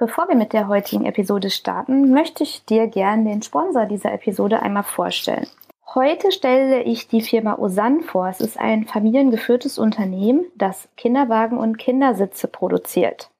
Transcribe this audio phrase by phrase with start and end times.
[0.00, 4.62] Bevor wir mit der heutigen Episode starten, möchte ich dir gerne den Sponsor dieser Episode
[4.62, 5.48] einmal vorstellen.
[5.92, 8.28] Heute stelle ich die Firma Osan vor.
[8.28, 13.30] Es ist ein familiengeführtes Unternehmen, das Kinderwagen und Kindersitze produziert.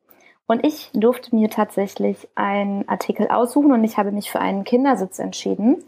[0.48, 5.20] Und ich durfte mir tatsächlich einen Artikel aussuchen und ich habe mich für einen Kindersitz
[5.20, 5.84] entschieden,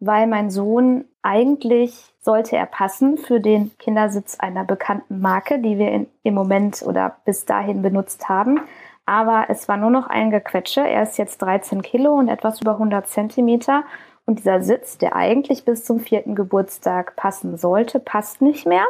[0.00, 5.90] weil mein Sohn eigentlich sollte er passen für den Kindersitz einer bekannten Marke, die wir
[5.92, 8.60] in, im Moment oder bis dahin benutzt haben.
[9.10, 10.82] Aber es war nur noch ein Gequetsche.
[10.88, 13.82] Er ist jetzt 13 Kilo und etwas über 100 Zentimeter.
[14.24, 18.84] Und dieser Sitz, der eigentlich bis zum vierten Geburtstag passen sollte, passt nicht mehr.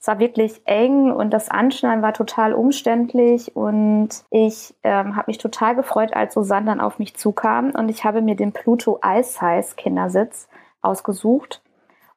[0.00, 5.36] Es war wirklich eng und das Anschnallen war total umständlich und ich ähm, habe mich
[5.36, 9.38] total gefreut, als Susanne dann auf mich zukam und ich habe mir den Pluto Ice
[9.38, 10.48] Size Kindersitz
[10.80, 11.60] ausgesucht.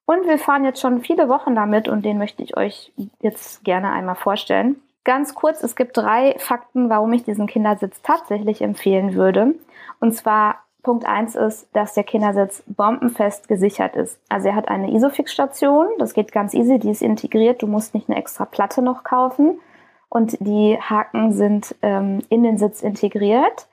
[0.06, 3.92] Und wir fahren jetzt schon viele Wochen damit und den möchte ich euch jetzt gerne
[3.92, 4.78] einmal vorstellen.
[5.06, 9.54] Ganz kurz, es gibt drei Fakten, warum ich diesen Kindersitz tatsächlich empfehlen würde.
[10.00, 14.20] Und zwar Punkt eins ist, dass der Kindersitz bombenfest gesichert ist.
[14.30, 18.10] Also er hat eine Isofix-Station, das geht ganz easy, die ist integriert, du musst nicht
[18.10, 19.60] eine extra Platte noch kaufen.
[20.10, 23.68] Und die Haken sind ähm, in den Sitz integriert.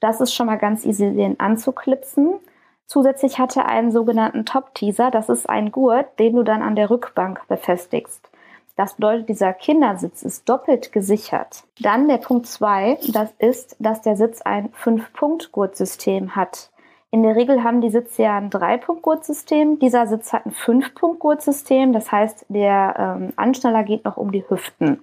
[0.00, 2.40] Das ist schon mal ganz easy, den anzuklipsen.
[2.86, 5.12] Zusätzlich hat er einen sogenannten Top-Teaser.
[5.12, 8.31] Das ist ein Gurt, den du dann an der Rückbank befestigst.
[8.76, 11.64] Das bedeutet, dieser Kindersitz ist doppelt gesichert.
[11.80, 16.70] Dann der Punkt zwei, das ist, dass der Sitz ein Fünf-Punkt-Gurtsystem hat.
[17.10, 19.78] In der Regel haben die Sitze ja ein Drei-Punkt-Gurtsystem.
[19.78, 21.92] Dieser Sitz hat ein Fünf-Punkt-Gurtsystem.
[21.92, 25.02] Das heißt, der ähm, Anschnaller geht noch um die Hüften.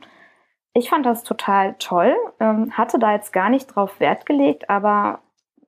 [0.74, 5.20] Ich fand das total toll, ähm, hatte da jetzt gar nicht drauf Wert gelegt, aber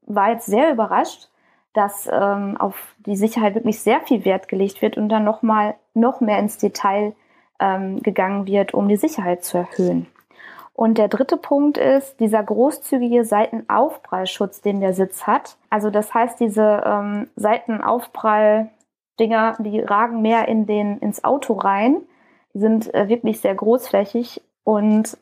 [0.05, 1.29] war jetzt sehr überrascht,
[1.73, 6.21] dass ähm, auf die Sicherheit wirklich sehr viel Wert gelegt wird und dann nochmal noch
[6.21, 7.15] mehr ins Detail
[7.61, 10.07] ähm, gegangen wird, um die Sicherheit zu erhöhen.
[10.73, 15.57] Und der dritte Punkt ist dieser großzügige Seitenaufprallschutz, den der Sitz hat.
[15.69, 21.97] Also das heißt, diese ähm, Seitenaufprall-Dinger, die ragen mehr in den, ins Auto rein.
[22.53, 25.17] Sind äh, wirklich sehr großflächig und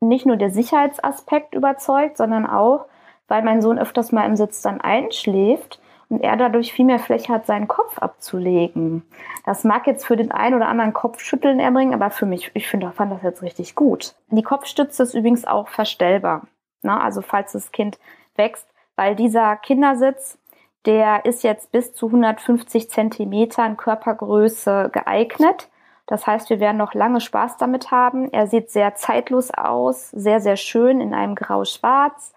[0.00, 2.86] nicht nur der Sicherheitsaspekt überzeugt, sondern auch,
[3.28, 7.32] weil mein Sohn öfters mal im Sitz dann einschläft, und er dadurch viel mehr Fläche
[7.32, 9.02] hat, seinen Kopf abzulegen.
[9.44, 12.90] Das mag jetzt für den einen oder anderen Kopfschütteln erbringen, aber für mich, ich finde,
[12.92, 14.14] fand das jetzt richtig gut.
[14.28, 16.46] Die Kopfstütze ist übrigens auch verstellbar.
[16.82, 16.98] Ne?
[16.98, 17.98] Also falls das Kind
[18.36, 20.38] wächst, weil dieser Kindersitz,
[20.86, 25.68] der ist jetzt bis zu 150 Zentimetern Körpergröße geeignet.
[26.06, 28.32] Das heißt, wir werden noch lange Spaß damit haben.
[28.32, 32.32] Er sieht sehr zeitlos aus, sehr, sehr schön in einem Grau-Schwarz.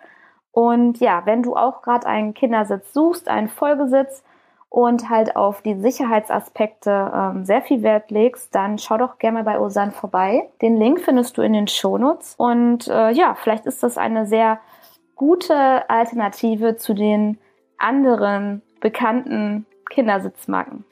[0.51, 4.23] Und ja, wenn du auch gerade einen Kindersitz suchst, einen Vollbesitz
[4.69, 9.44] und halt auf die Sicherheitsaspekte ähm, sehr viel Wert legst, dann schau doch gerne mal
[9.44, 10.50] bei Osan vorbei.
[10.61, 12.35] Den Link findest du in den Shownotes.
[12.38, 14.59] Und äh, ja, vielleicht ist das eine sehr
[15.16, 17.38] gute Alternative zu den
[17.78, 20.84] anderen bekannten Kindersitzmarken.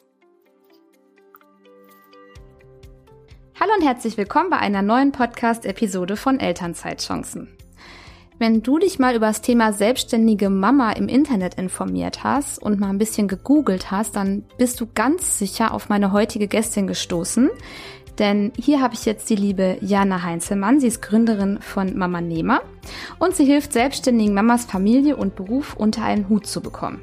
[3.59, 7.58] Hallo und herzlich willkommen bei einer neuen Podcast-Episode von Elternzeitchancen.
[8.39, 12.87] Wenn du dich mal über das Thema selbstständige Mama im Internet informiert hast und mal
[12.87, 17.49] ein bisschen gegoogelt hast, dann bist du ganz sicher auf meine heutige Gästin gestoßen.
[18.17, 20.79] Denn hier habe ich jetzt die liebe Jana Heinzelmann.
[20.79, 22.61] Sie ist Gründerin von Mama Nehmer
[23.17, 27.01] und sie hilft selbstständigen Mamas Familie und Beruf unter einen Hut zu bekommen.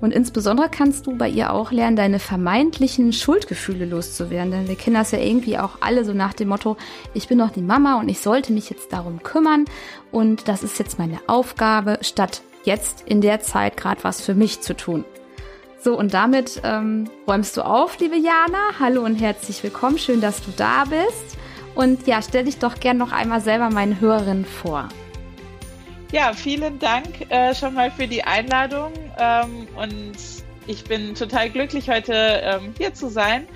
[0.00, 4.50] Und insbesondere kannst du bei ihr auch lernen, deine vermeintlichen Schuldgefühle loszuwerden.
[4.50, 6.76] Denn wir kennen das ja irgendwie auch alle so nach dem Motto,
[7.12, 9.66] ich bin doch die Mama und ich sollte mich jetzt darum kümmern.
[10.10, 14.60] Und das ist jetzt meine Aufgabe, statt jetzt in der Zeit gerade was für mich
[14.60, 15.04] zu tun.
[15.82, 18.78] So, und damit ähm, räumst du auf, liebe Jana.
[18.78, 19.98] Hallo und herzlich willkommen.
[19.98, 21.38] Schön, dass du da bist.
[21.74, 24.88] Und ja, stell dich doch gern noch einmal selber meinen Hörerinnen vor.
[26.12, 30.16] Ja, vielen Dank äh, schon mal für die Einladung ähm, und
[30.66, 33.46] ich bin total glücklich, heute ähm, hier zu sein.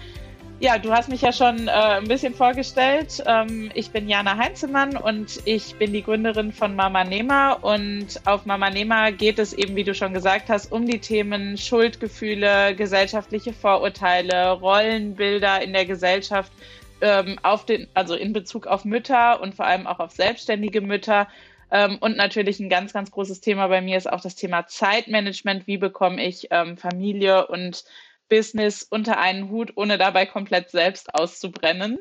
[0.60, 3.24] Ja, du hast mich ja schon äh, ein bisschen vorgestellt.
[3.26, 7.54] Ähm, ich bin Jana Heinzemann und ich bin die Gründerin von Mama Nema.
[7.54, 11.58] Und auf Mama Nema geht es eben, wie du schon gesagt hast, um die Themen
[11.58, 16.52] Schuldgefühle, gesellschaftliche Vorurteile, Rollenbilder in der Gesellschaft,
[17.00, 21.26] ähm, auf den, also in Bezug auf Mütter und vor allem auch auf selbstständige Mütter
[21.70, 25.66] und natürlich ein ganz, ganz großes Thema bei mir ist auch das Thema Zeitmanagement.
[25.66, 27.84] Wie bekomme ich ähm, Familie und
[28.28, 31.98] Business unter einen Hut, ohne dabei komplett selbst auszubrennen?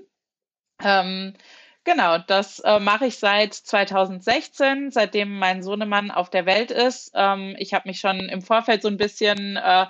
[0.83, 1.33] Ähm,
[1.83, 7.11] genau, das äh, mache ich seit 2016, seitdem mein Sohnemann auf der Welt ist.
[7.13, 9.85] Ähm, ich habe mich schon im Vorfeld so ein bisschen äh,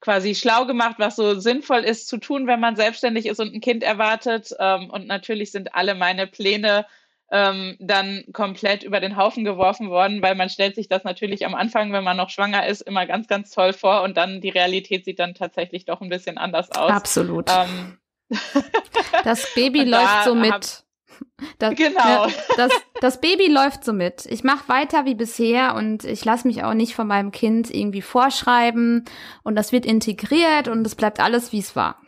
[0.00, 3.60] quasi schlau gemacht, was so sinnvoll ist zu tun, wenn man selbstständig ist und ein
[3.60, 4.54] Kind erwartet.
[4.58, 6.86] Ähm, und natürlich sind alle meine Pläne
[7.30, 11.54] ähm, dann komplett über den Haufen geworfen worden, weil man stellt sich das natürlich am
[11.54, 15.04] Anfang, wenn man noch schwanger ist, immer ganz, ganz toll vor und dann die Realität
[15.04, 16.90] sieht dann tatsächlich doch ein bisschen anders aus.
[16.90, 17.50] Absolut.
[17.50, 17.98] Ähm,
[19.24, 20.80] das Baby läuft so mit.
[21.58, 22.26] Das, genau.
[22.26, 24.26] Ne, das, das Baby läuft so mit.
[24.26, 28.02] Ich mache weiter wie bisher und ich lasse mich auch nicht von meinem Kind irgendwie
[28.02, 29.04] vorschreiben
[29.42, 32.00] und das wird integriert und es bleibt alles, wie es war.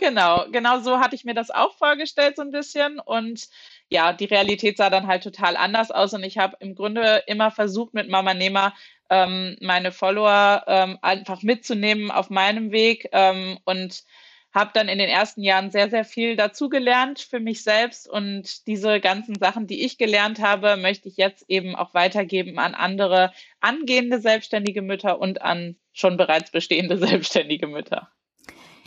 [0.00, 2.98] Genau, genau so hatte ich mir das auch vorgestellt so ein bisschen.
[2.98, 3.48] Und
[3.90, 6.14] ja, die Realität sah dann halt total anders aus.
[6.14, 8.74] Und ich habe im Grunde immer versucht mit Mama Nehmer
[9.10, 14.04] ähm, meine Follower ähm, einfach mitzunehmen auf meinem Weg ähm, und
[14.52, 18.08] habe dann in den ersten Jahren sehr, sehr viel dazugelernt für mich selbst.
[18.08, 22.74] Und diese ganzen Sachen, die ich gelernt habe, möchte ich jetzt eben auch weitergeben an
[22.74, 28.10] andere angehende selbstständige Mütter und an schon bereits bestehende selbstständige Mütter.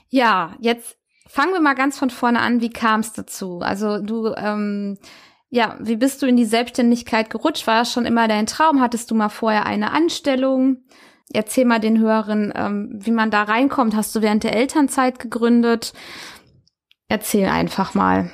[0.09, 0.97] Ja, jetzt
[1.27, 2.61] fangen wir mal ganz von vorne an.
[2.61, 3.59] Wie kam es dazu?
[3.59, 4.97] Also du, ähm,
[5.49, 7.67] ja, wie bist du in die Selbstständigkeit gerutscht?
[7.67, 8.81] War das schon immer dein Traum?
[8.81, 10.77] Hattest du mal vorher eine Anstellung?
[11.31, 13.95] Erzähl mal den Hörern, ähm, wie man da reinkommt.
[13.95, 15.93] Hast du während der Elternzeit gegründet?
[17.07, 18.31] Erzähl einfach mal.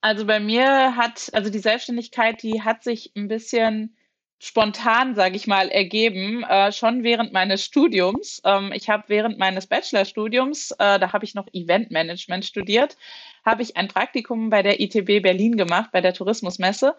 [0.00, 3.96] Also bei mir hat, also die Selbstständigkeit, die hat sich ein bisschen
[4.38, 8.40] spontan, sage ich mal, ergeben, äh, schon während meines Studiums.
[8.44, 12.96] Ähm, ich habe während meines Bachelorstudiums, äh, da habe ich noch Eventmanagement studiert,
[13.44, 16.96] habe ich ein Praktikum bei der ITB Berlin gemacht, bei der Tourismusmesse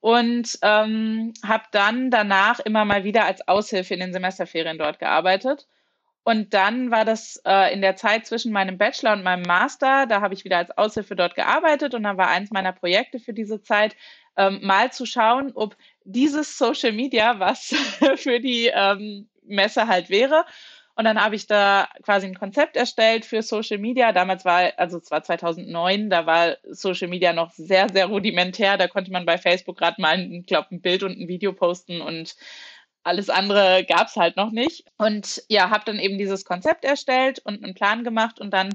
[0.00, 5.68] und ähm, habe dann danach immer mal wieder als Aushilfe in den Semesterferien dort gearbeitet.
[6.22, 10.20] Und dann war das äh, in der Zeit zwischen meinem Bachelor und meinem Master, da
[10.20, 13.62] habe ich wieder als Aushilfe dort gearbeitet und dann war eins meiner Projekte für diese
[13.62, 13.96] Zeit,
[14.40, 17.74] ähm, mal zu schauen, ob dieses Social Media was
[18.16, 20.46] für die ähm, Messe halt wäre.
[20.96, 24.12] Und dann habe ich da quasi ein Konzept erstellt für Social Media.
[24.12, 28.76] Damals war, also es war 2009, da war Social Media noch sehr, sehr rudimentär.
[28.76, 32.00] Da konnte man bei Facebook gerade mal, ich glaube, ein Bild und ein Video posten
[32.00, 32.34] und
[33.02, 34.84] alles andere gab es halt noch nicht.
[34.98, 38.70] Und ja, habe dann eben dieses Konzept erstellt und einen Plan gemacht und dann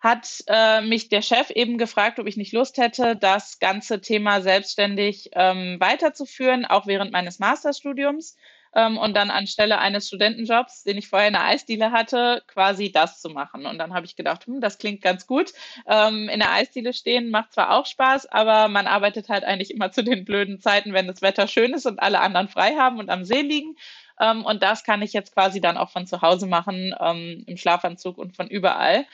[0.00, 4.40] hat äh, mich der Chef eben gefragt, ob ich nicht Lust hätte, das ganze Thema
[4.40, 8.36] selbstständig ähm, weiterzuführen, auch während meines Masterstudiums
[8.76, 13.20] ähm, und dann anstelle eines Studentenjobs, den ich vorher in der Eisdiele hatte, quasi das
[13.20, 13.64] zu machen.
[13.64, 15.52] Und dann habe ich gedacht, hm, das klingt ganz gut.
[15.88, 19.92] Ähm, in der Eisdiele stehen macht zwar auch Spaß, aber man arbeitet halt eigentlich immer
[19.92, 23.08] zu den blöden Zeiten, wenn das Wetter schön ist und alle anderen frei haben und
[23.08, 23.76] am See liegen.
[24.20, 27.56] Ähm, und das kann ich jetzt quasi dann auch von zu Hause machen, ähm, im
[27.56, 29.06] Schlafanzug und von überall.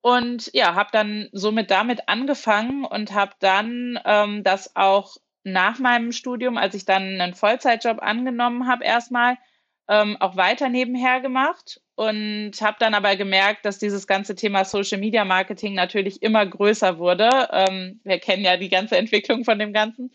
[0.00, 6.12] Und ja, habe dann somit damit angefangen und habe dann ähm, das auch nach meinem
[6.12, 9.36] Studium, als ich dann einen Vollzeitjob angenommen habe, erstmal
[9.88, 14.98] ähm, auch weiter nebenher gemacht und habe dann aber gemerkt, dass dieses ganze Thema Social
[14.98, 17.48] Media Marketing natürlich immer größer wurde.
[17.50, 20.12] Ähm, wir kennen ja die ganze Entwicklung von dem Ganzen.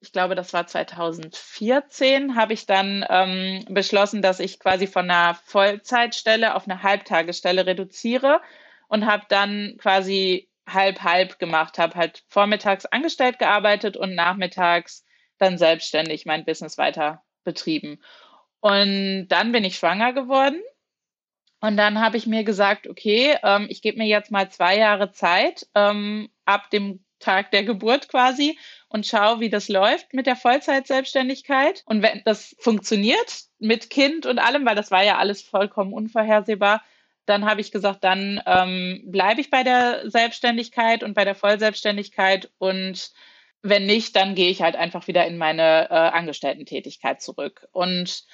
[0.00, 5.34] Ich glaube, das war 2014, habe ich dann ähm, beschlossen, dass ich quasi von einer
[5.44, 8.40] Vollzeitstelle auf eine Halbtagesstelle reduziere
[8.90, 15.04] und habe dann quasi halb-halb gemacht habe, halt vormittags angestellt gearbeitet und nachmittags
[15.38, 18.02] dann selbstständig mein Business weiter betrieben.
[18.58, 20.60] Und dann bin ich schwanger geworden.
[21.60, 25.12] Und dann habe ich mir gesagt, okay, ähm, ich gebe mir jetzt mal zwei Jahre
[25.12, 28.58] Zeit ähm, ab dem Tag der Geburt quasi
[28.88, 31.82] und schaue, wie das läuft mit der Vollzeitselbstständigkeit.
[31.86, 36.82] Und wenn das funktioniert mit Kind und allem, weil das war ja alles vollkommen unvorhersehbar,
[37.30, 42.50] dann habe ich gesagt, dann ähm, bleibe ich bei der Selbstständigkeit und bei der Vollselbstständigkeit
[42.58, 43.12] und
[43.62, 47.68] wenn nicht, dann gehe ich halt einfach wieder in meine äh, Angestellten-Tätigkeit zurück.
[47.72, 48.24] Und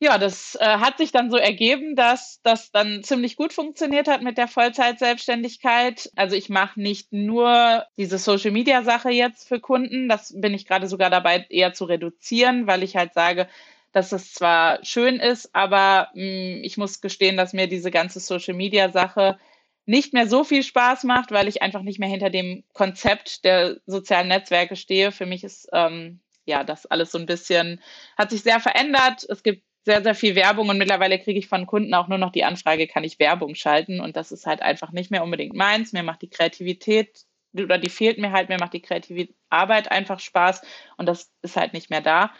[0.00, 4.22] ja, das äh, hat sich dann so ergeben, dass das dann ziemlich gut funktioniert hat
[4.22, 6.10] mit der Vollzeit-Selbstständigkeit.
[6.16, 11.08] Also ich mache nicht nur diese Social-Media-Sache jetzt für Kunden, das bin ich gerade sogar
[11.08, 13.48] dabei eher zu reduzieren, weil ich halt sage,
[13.92, 18.20] dass es zwar schön ist, aber mh, hm, ich muss gestehen, dass mir diese ganze
[18.20, 19.38] Social-Media-Sache
[19.84, 23.78] nicht mehr so viel Spaß macht, weil ich einfach nicht mehr hinter dem Konzept der
[23.86, 25.10] sozialen Netzwerke stehe.
[25.12, 27.80] Für mich ist ähm, ja das alles so ein bisschen,
[28.16, 29.26] hat sich sehr verändert.
[29.28, 32.30] Es gibt sehr, sehr viel Werbung und mittlerweile kriege ich von Kunden auch nur noch
[32.30, 34.00] die Anfrage, kann ich Werbung schalten?
[34.00, 35.92] Und das ist halt einfach nicht mehr unbedingt meins.
[35.92, 40.20] Mir macht die Kreativität oder die fehlt mir halt, mir macht die kreative Arbeit einfach
[40.20, 40.62] Spaß
[40.96, 42.32] und das ist halt nicht mehr da.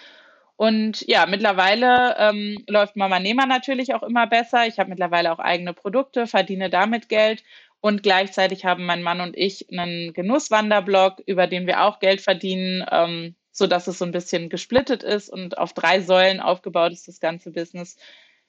[0.56, 4.66] Und ja, mittlerweile ähm, läuft Mama Nehmer natürlich auch immer besser.
[4.66, 7.42] Ich habe mittlerweile auch eigene Produkte, verdiene damit Geld.
[7.80, 12.86] Und gleichzeitig haben mein Mann und ich einen Genusswanderblog, über den wir auch Geld verdienen,
[12.90, 17.08] ähm, so dass es so ein bisschen gesplittet ist und auf drei Säulen aufgebaut ist,
[17.08, 17.96] das ganze Business.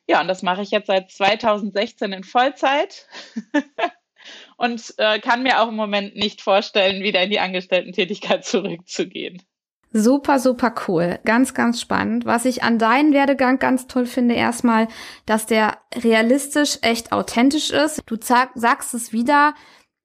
[0.07, 3.07] Ja, und das mache ich jetzt seit 2016 in Vollzeit.
[4.57, 9.41] und äh, kann mir auch im Moment nicht vorstellen, wieder in die Angestellten-Tätigkeit zurückzugehen.
[9.95, 11.19] Super, super cool.
[11.23, 12.25] Ganz, ganz spannend.
[12.25, 14.87] Was ich an deinem Werdegang ganz toll finde, erstmal,
[15.27, 18.01] dass der realistisch echt authentisch ist.
[18.07, 19.53] Du sagst es wieder,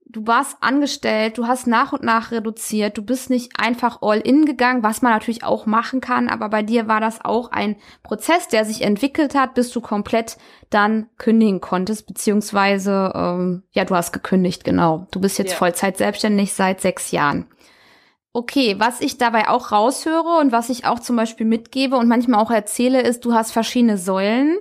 [0.05, 4.45] du warst angestellt, du hast nach und nach reduziert, du bist nicht einfach all in
[4.45, 8.49] gegangen, was man natürlich auch machen kann, aber bei dir war das auch ein Prozess,
[8.49, 10.39] der sich entwickelt hat, bis du komplett
[10.71, 15.07] dann kündigen konntest, beziehungsweise, ähm, ja, du hast gekündigt, genau.
[15.11, 15.57] Du bist jetzt ja.
[15.57, 17.47] Vollzeit selbstständig seit sechs Jahren.
[18.39, 22.41] Okay, was ich dabei auch raushöre und was ich auch zum Beispiel mitgebe und manchmal
[22.41, 24.59] auch erzähle, ist, du hast verschiedene Säulen.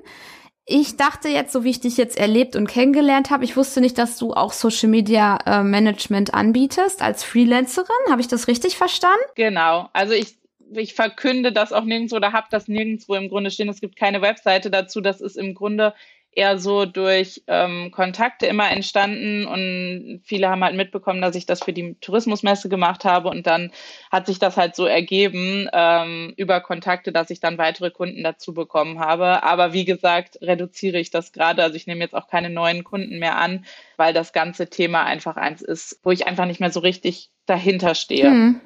[0.65, 3.99] Ich dachte jetzt, so wie ich dich jetzt erlebt und kennengelernt habe, ich wusste nicht,
[3.99, 8.09] dass du auch Social Media äh, Management anbietest als Freelancerin.
[8.09, 9.21] Habe ich das richtig verstanden?
[9.35, 9.89] Genau.
[9.93, 10.39] Also ich,
[10.71, 13.69] ich verkünde das auch nirgendwo oder habe das nirgendwo im Grunde stehen.
[13.69, 15.01] Es gibt keine Webseite dazu.
[15.01, 15.93] Das ist im Grunde
[16.37, 21.63] eher so durch ähm, Kontakte immer entstanden und viele haben halt mitbekommen, dass ich das
[21.63, 23.71] für die Tourismusmesse gemacht habe und dann
[24.11, 28.53] hat sich das halt so ergeben ähm, über Kontakte, dass ich dann weitere Kunden dazu
[28.53, 29.41] bekommen habe.
[29.41, 31.63] Aber wie gesagt, reduziere ich das gerade.
[31.63, 33.65] Also ich nehme jetzt auch keine neuen Kunden mehr an,
[33.97, 37.95] weil das ganze Thema einfach eins ist, wo ich einfach nicht mehr so richtig dahinter
[37.95, 38.25] stehe.
[38.25, 38.61] Hm,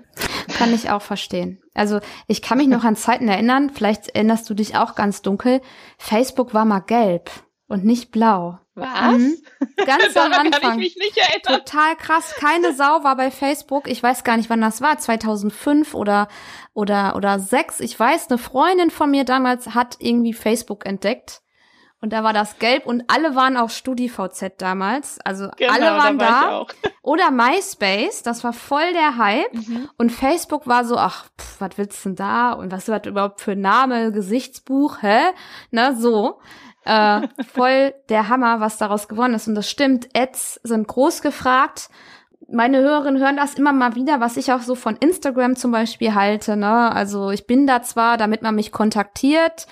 [0.58, 1.62] kann ich auch verstehen.
[1.74, 5.62] Also ich kann mich noch an Zeiten erinnern, vielleicht erinnerst du dich auch ganz dunkel,
[5.98, 7.32] Facebook war mal gelb
[7.72, 8.60] und nicht blau.
[8.75, 9.18] Was?
[9.18, 9.38] Mhm.
[9.86, 10.82] Ganz am Anfang.
[11.44, 12.36] Total krass.
[12.36, 13.88] Keine Sau war bei Facebook.
[13.88, 14.98] Ich weiß gar nicht, wann das war.
[14.98, 16.28] 2005 oder
[16.74, 17.80] oder oder sechs.
[17.80, 21.42] Ich weiß, eine Freundin von mir damals hat irgendwie Facebook entdeckt.
[22.04, 25.20] Und da war das gelb und alle waren auf StudiVZ damals.
[25.24, 26.25] Also genau, alle waren da.
[26.25, 26.90] War da.
[27.04, 29.54] Oder MySpace, das war voll der Hype.
[29.54, 29.88] Mhm.
[29.98, 32.54] Und Facebook war so, ach, pff, was willst du denn da?
[32.54, 35.20] Und was ist das überhaupt für Name, Gesichtsbuch, hä?
[35.70, 36.40] Na, so
[36.85, 39.47] äh, voll der Hammer, was daraus geworden ist.
[39.47, 41.89] Und das stimmt, Ads sind groß gefragt.
[42.51, 46.15] Meine Hörerinnen hören das immer mal wieder, was ich auch so von Instagram zum Beispiel
[46.15, 46.57] halte.
[46.57, 46.91] Ne?
[46.91, 49.67] Also ich bin da zwar, damit man mich kontaktiert,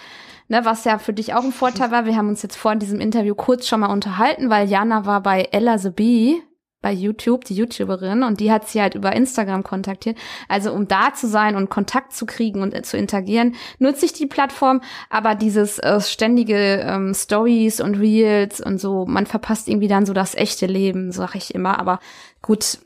[0.47, 2.05] ne, was ja für dich auch ein Vorteil war.
[2.05, 5.49] Wir haben uns jetzt vor diesem Interview kurz schon mal unterhalten, weil Jana war bei
[5.51, 6.41] Ella the Bee,
[6.81, 10.17] bei YouTube, die YouTuberin, und die hat sie halt über Instagram kontaktiert.
[10.47, 14.13] Also um da zu sein und Kontakt zu kriegen und äh, zu interagieren, nutze ich
[14.13, 19.87] die Plattform, aber dieses äh, ständige ähm, Stories und Reels und so, man verpasst irgendwie
[19.87, 21.79] dann so das echte Leben, sag ich immer.
[21.79, 21.99] Aber
[22.41, 22.79] gut,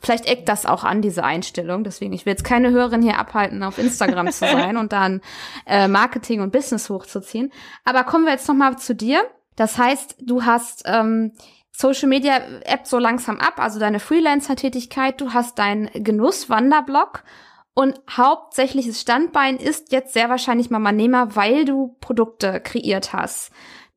[0.00, 1.84] vielleicht eckt das auch an, diese Einstellung.
[1.84, 5.20] Deswegen, ich will jetzt keine Hörerin hier abhalten, auf Instagram zu sein und dann
[5.66, 7.52] äh, Marketing und Business hochzuziehen.
[7.84, 9.22] Aber kommen wir jetzt noch mal zu dir.
[9.56, 11.32] Das heißt, du hast ähm,
[11.76, 17.24] Social Media App so langsam ab, also deine Freelancer-Tätigkeit, du hast deinen Genuss-Wanderblog
[17.74, 23.50] und hauptsächliches Standbein ist jetzt sehr wahrscheinlich Mama Nehmer, weil du Produkte kreiert hast.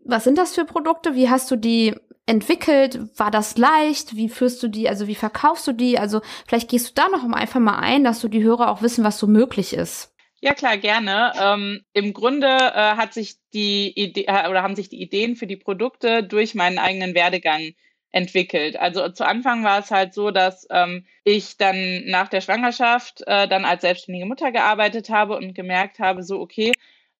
[0.04, 1.14] Was sind das für Produkte?
[1.14, 1.94] Wie hast du die
[2.26, 3.00] entwickelt?
[3.20, 4.16] War das leicht?
[4.16, 4.90] Wie führst du die?
[4.90, 6.00] Also wie verkaufst du die?
[6.00, 9.04] Also vielleicht gehst du da noch einfach mal ein, dass du die Hörer auch wissen,
[9.04, 10.17] was so möglich ist.
[10.42, 11.32] Ja, klar, gerne.
[11.42, 15.48] Ähm, Im Grunde äh, hat sich die Idee äh, oder haben sich die Ideen für
[15.48, 17.74] die Produkte durch meinen eigenen Werdegang
[18.12, 18.78] entwickelt.
[18.78, 23.48] Also zu Anfang war es halt so, dass ähm, ich dann nach der Schwangerschaft äh,
[23.48, 26.72] dann als selbstständige Mutter gearbeitet habe und gemerkt habe, so okay,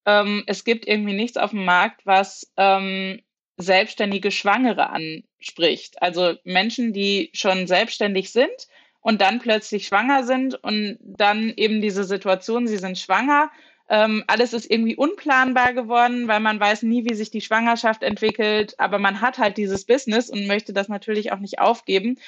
[0.06, 3.20] ähm, es gibt irgendwie nichts auf dem Markt, was ähm,
[3.56, 6.00] selbstständige Schwangere anspricht.
[6.02, 8.68] Also Menschen, die schon selbstständig sind
[9.00, 13.50] und dann plötzlich schwanger sind und dann eben diese Situation, sie sind schwanger.
[13.90, 18.74] Ähm, alles ist irgendwie unplanbar geworden, weil man weiß nie, wie sich die Schwangerschaft entwickelt,
[18.78, 22.18] aber man hat halt dieses Business und möchte das natürlich auch nicht aufgeben.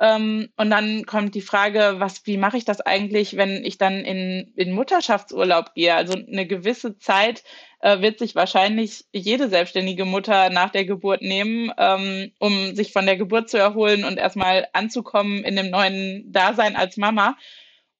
[0.00, 3.96] Ähm, und dann kommt die Frage, was, wie mache ich das eigentlich, wenn ich dann
[4.04, 5.94] in, in Mutterschaftsurlaub gehe?
[5.94, 7.44] Also eine gewisse Zeit
[7.80, 13.06] äh, wird sich wahrscheinlich jede selbstständige Mutter nach der Geburt nehmen, ähm, um sich von
[13.06, 17.36] der Geburt zu erholen und erstmal anzukommen in dem neuen Dasein als Mama.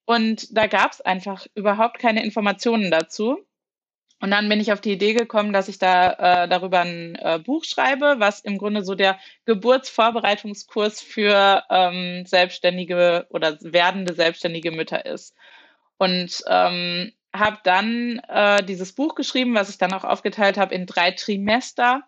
[0.04, 3.38] Und da gab es einfach überhaupt keine Informationen dazu.
[4.22, 7.38] Und dann bin ich auf die Idee gekommen, dass ich da äh, darüber ein äh,
[7.38, 15.06] Buch schreibe, was im Grunde so der Geburtsvorbereitungskurs für ähm, selbstständige oder werdende selbstständige Mütter
[15.06, 15.34] ist.
[15.96, 20.86] Und ähm, habe dann äh, dieses Buch geschrieben, was ich dann auch aufgeteilt habe in
[20.86, 22.02] drei Trimester.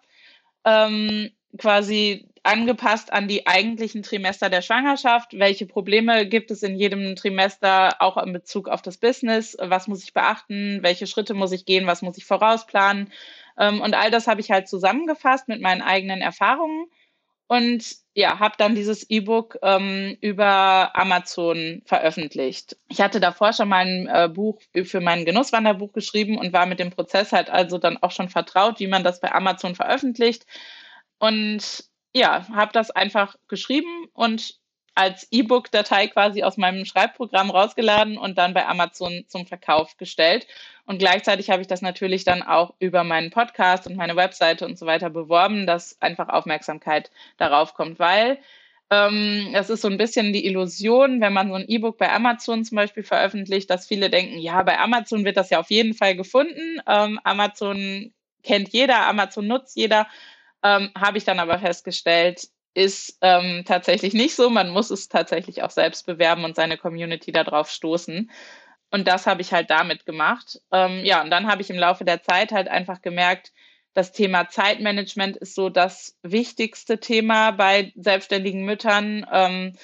[0.64, 5.38] Ähm, quasi angepasst an die eigentlichen Trimester der Schwangerschaft.
[5.38, 9.56] Welche Probleme gibt es in jedem Trimester auch in Bezug auf das Business?
[9.60, 10.80] Was muss ich beachten?
[10.82, 11.86] Welche Schritte muss ich gehen?
[11.86, 13.12] Was muss ich vorausplanen?
[13.58, 16.86] Ähm, und all das habe ich halt zusammengefasst mit meinen eigenen Erfahrungen
[17.52, 22.78] und ja, habe dann dieses E-Book ähm, über Amazon veröffentlicht.
[22.88, 26.78] Ich hatte davor schon mal ein äh, Buch für mein Genusswanderbuch geschrieben und war mit
[26.78, 30.46] dem Prozess halt also dann auch schon vertraut, wie man das bei Amazon veröffentlicht.
[31.18, 34.58] Und ja, habe das einfach geschrieben und
[34.94, 40.46] als E-Book-Datei quasi aus meinem Schreibprogramm rausgeladen und dann bei Amazon zum Verkauf gestellt.
[40.84, 44.78] Und gleichzeitig habe ich das natürlich dann auch über meinen Podcast und meine Webseite und
[44.78, 48.38] so weiter beworben, dass einfach Aufmerksamkeit darauf kommt, weil
[48.90, 52.62] ähm, es ist so ein bisschen die Illusion, wenn man so ein E-Book bei Amazon
[52.62, 56.14] zum Beispiel veröffentlicht, dass viele denken, ja, bei Amazon wird das ja auf jeden Fall
[56.14, 56.82] gefunden.
[56.86, 60.06] Ähm, Amazon kennt jeder, Amazon nutzt jeder.
[60.62, 64.50] Ähm, habe ich dann aber festgestellt, ist ähm, tatsächlich nicht so.
[64.50, 68.30] Man muss es tatsächlich auch selbst bewerben und seine Community darauf stoßen.
[68.90, 70.60] Und das habe ich halt damit gemacht.
[70.70, 73.52] Ähm, ja, und dann habe ich im Laufe der Zeit halt einfach gemerkt,
[73.94, 79.26] das Thema Zeitmanagement ist so das wichtigste Thema bei selbstständigen Müttern.
[79.30, 79.76] Ähm,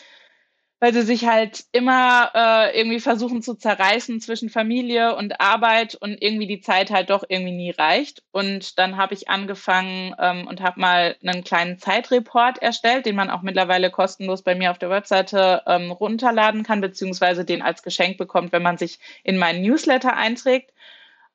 [0.80, 6.22] weil sie sich halt immer äh, irgendwie versuchen zu zerreißen zwischen Familie und Arbeit und
[6.22, 8.22] irgendwie die Zeit halt doch irgendwie nie reicht.
[8.30, 13.30] Und dann habe ich angefangen ähm, und habe mal einen kleinen Zeitreport erstellt, den man
[13.30, 18.16] auch mittlerweile kostenlos bei mir auf der Webseite ähm, runterladen kann, beziehungsweise den als Geschenk
[18.16, 20.72] bekommt, wenn man sich in meinen Newsletter einträgt.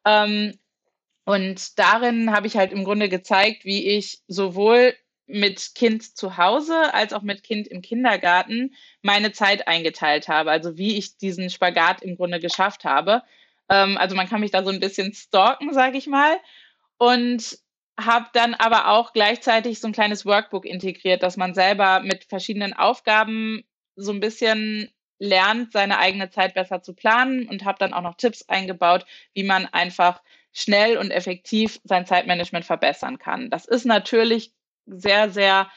[0.05, 0.57] Ähm,
[1.25, 4.93] und darin habe ich halt im Grunde gezeigt, wie ich sowohl
[5.25, 10.51] mit Kind zu Hause als auch mit Kind im Kindergarten meine Zeit eingeteilt habe.
[10.51, 13.23] Also wie ich diesen Spagat im Grunde geschafft habe.
[13.69, 16.37] Ähm, also man kann mich da so ein bisschen stalken, sage ich mal.
[16.97, 17.57] Und
[17.99, 22.73] habe dann aber auch gleichzeitig so ein kleines Workbook integriert, dass man selber mit verschiedenen
[22.73, 23.63] Aufgaben
[23.95, 24.89] so ein bisschen
[25.19, 29.43] lernt, seine eigene Zeit besser zu planen und habe dann auch noch Tipps eingebaut, wie
[29.43, 33.49] man einfach schnell und effektiv sein Zeitmanagement verbessern kann.
[33.49, 34.53] Das ist natürlich
[34.85, 35.69] sehr, sehr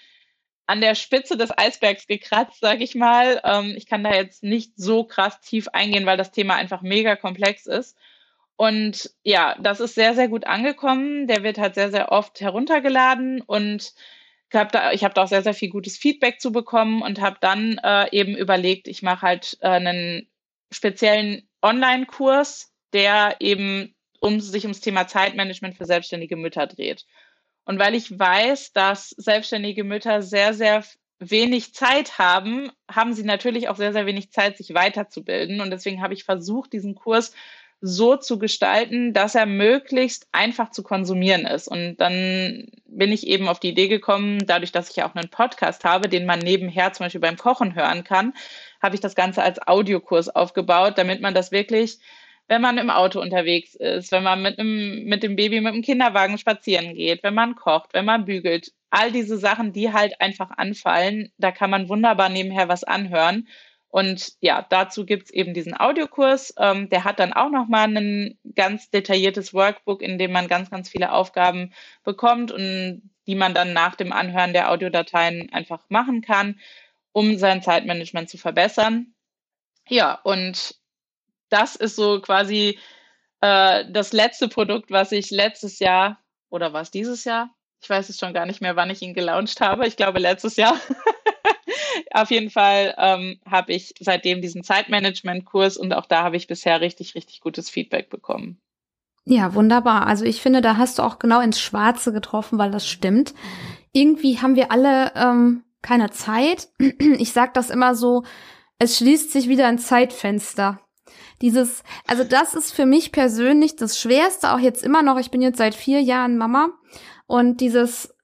[0.67, 3.41] an der Spitze des Eisbergs gekratzt, sage ich mal.
[3.45, 7.15] Ähm, ich kann da jetzt nicht so krass tief eingehen, weil das Thema einfach mega
[7.17, 7.97] komplex ist.
[8.57, 11.27] Und ja, das ist sehr, sehr gut angekommen.
[11.27, 13.93] Der wird halt sehr, sehr oft heruntergeladen und
[14.53, 17.37] hab da, ich habe da auch sehr, sehr viel gutes Feedback zu bekommen und habe
[17.41, 20.29] dann äh, eben überlegt, ich mache halt äh, einen
[20.73, 27.05] speziellen Online-Kurs, der eben um sich ums Thema Zeitmanagement für selbstständige Mütter dreht.
[27.67, 30.85] Und weil ich weiß, dass selbstständige Mütter sehr, sehr
[31.19, 35.61] wenig Zeit haben, haben sie natürlich auch sehr, sehr wenig Zeit, sich weiterzubilden.
[35.61, 37.33] Und deswegen habe ich versucht, diesen Kurs
[37.81, 41.69] so zu gestalten, dass er möglichst einfach zu konsumieren ist.
[41.69, 45.29] Und dann bin ich eben auf die Idee gekommen, dadurch, dass ich ja auch einen
[45.29, 48.33] Podcast habe, den man nebenher zum Beispiel beim Kochen hören kann,
[48.81, 51.99] habe ich das Ganze als Audiokurs aufgebaut, damit man das wirklich
[52.49, 55.83] wenn man im Auto unterwegs ist, wenn man mit, einem, mit dem Baby mit dem
[55.83, 58.73] Kinderwagen spazieren geht, wenn man kocht, wenn man bügelt.
[58.91, 63.49] All diese Sachen, die halt einfach anfallen, da kann man wunderbar nebenher was anhören.
[63.89, 66.55] Und ja, dazu gibt's eben diesen Audiokurs.
[66.59, 70.89] Ähm, der hat dann auch nochmal ein ganz detailliertes Workbook, in dem man ganz, ganz
[70.89, 71.73] viele Aufgaben
[72.05, 76.61] bekommt und die man dann nach dem Anhören der Audiodateien einfach machen kann,
[77.13, 79.15] um sein Zeitmanagement zu verbessern.
[79.89, 80.77] Ja, und
[81.49, 82.79] das ist so quasi
[83.41, 86.19] äh, das letzte Produkt, was ich letztes Jahr
[86.51, 87.51] oder was dieses Jahr?
[87.83, 89.87] Ich weiß es schon gar nicht mehr, wann ich ihn gelauncht habe.
[89.87, 90.77] Ich glaube letztes Jahr.
[92.13, 96.81] Auf jeden Fall ähm, habe ich seitdem diesen Zeitmanagement-Kurs und auch da habe ich bisher
[96.81, 98.59] richtig, richtig gutes Feedback bekommen.
[99.25, 100.07] Ja, wunderbar.
[100.07, 103.35] Also ich finde, da hast du auch genau ins Schwarze getroffen, weil das stimmt.
[103.93, 106.69] Irgendwie haben wir alle ähm, keine Zeit.
[107.19, 108.25] Ich sage das immer so,
[108.79, 110.81] es schließt sich wieder ein Zeitfenster.
[111.43, 115.19] Dieses, also das ist für mich persönlich das Schwerste, auch jetzt immer noch.
[115.19, 116.69] Ich bin jetzt seit vier Jahren Mama
[117.27, 118.15] und dieses,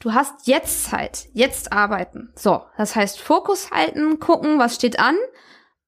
[0.00, 2.30] du hast jetzt Zeit, jetzt arbeiten.
[2.34, 5.16] So, das heißt Fokus halten, gucken, was steht an.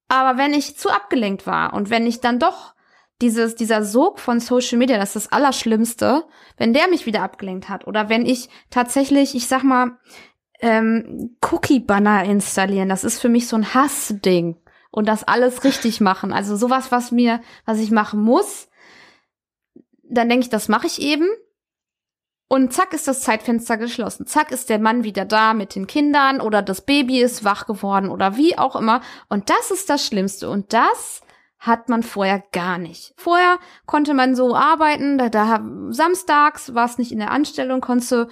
[0.09, 2.75] Aber wenn ich zu abgelenkt war und wenn ich dann doch
[3.21, 6.25] dieses, dieser Sog von Social Media, das ist das Allerschlimmste,
[6.57, 9.99] wenn der mich wieder abgelenkt hat oder wenn ich tatsächlich, ich sag mal,
[10.61, 14.57] ähm, Cookie-Banner installieren, das ist für mich so ein Hassding
[14.91, 16.33] und das alles richtig machen.
[16.33, 18.69] Also sowas, was mir, was ich machen muss,
[20.03, 21.29] dann denke ich, das mache ich eben.
[22.49, 24.27] Und zack ist das Zeitfenster geschlossen.
[24.27, 28.09] Zack ist der Mann wieder da mit den Kindern oder das Baby ist wach geworden
[28.09, 29.03] oder wie auch immer.
[29.29, 30.51] Und das ist das Schlimmste.
[30.51, 31.21] Und das
[31.61, 33.15] hat man vorher gar nicht.
[33.17, 38.27] Vorher konnte man so arbeiten, da, da samstags war es nicht in der Anstellung, konntest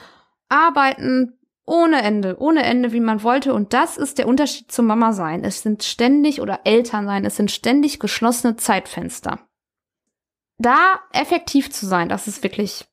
[0.49, 1.38] arbeiten,
[1.69, 3.55] ohne Ende, ohne Ende, wie man wollte.
[3.55, 5.45] Und das ist der Unterschied zum Mama sein.
[5.45, 9.41] Es sind ständig oder Eltern sein, es sind ständig geschlossene Zeitfenster.
[10.59, 12.87] Da effektiv zu sein, das ist wirklich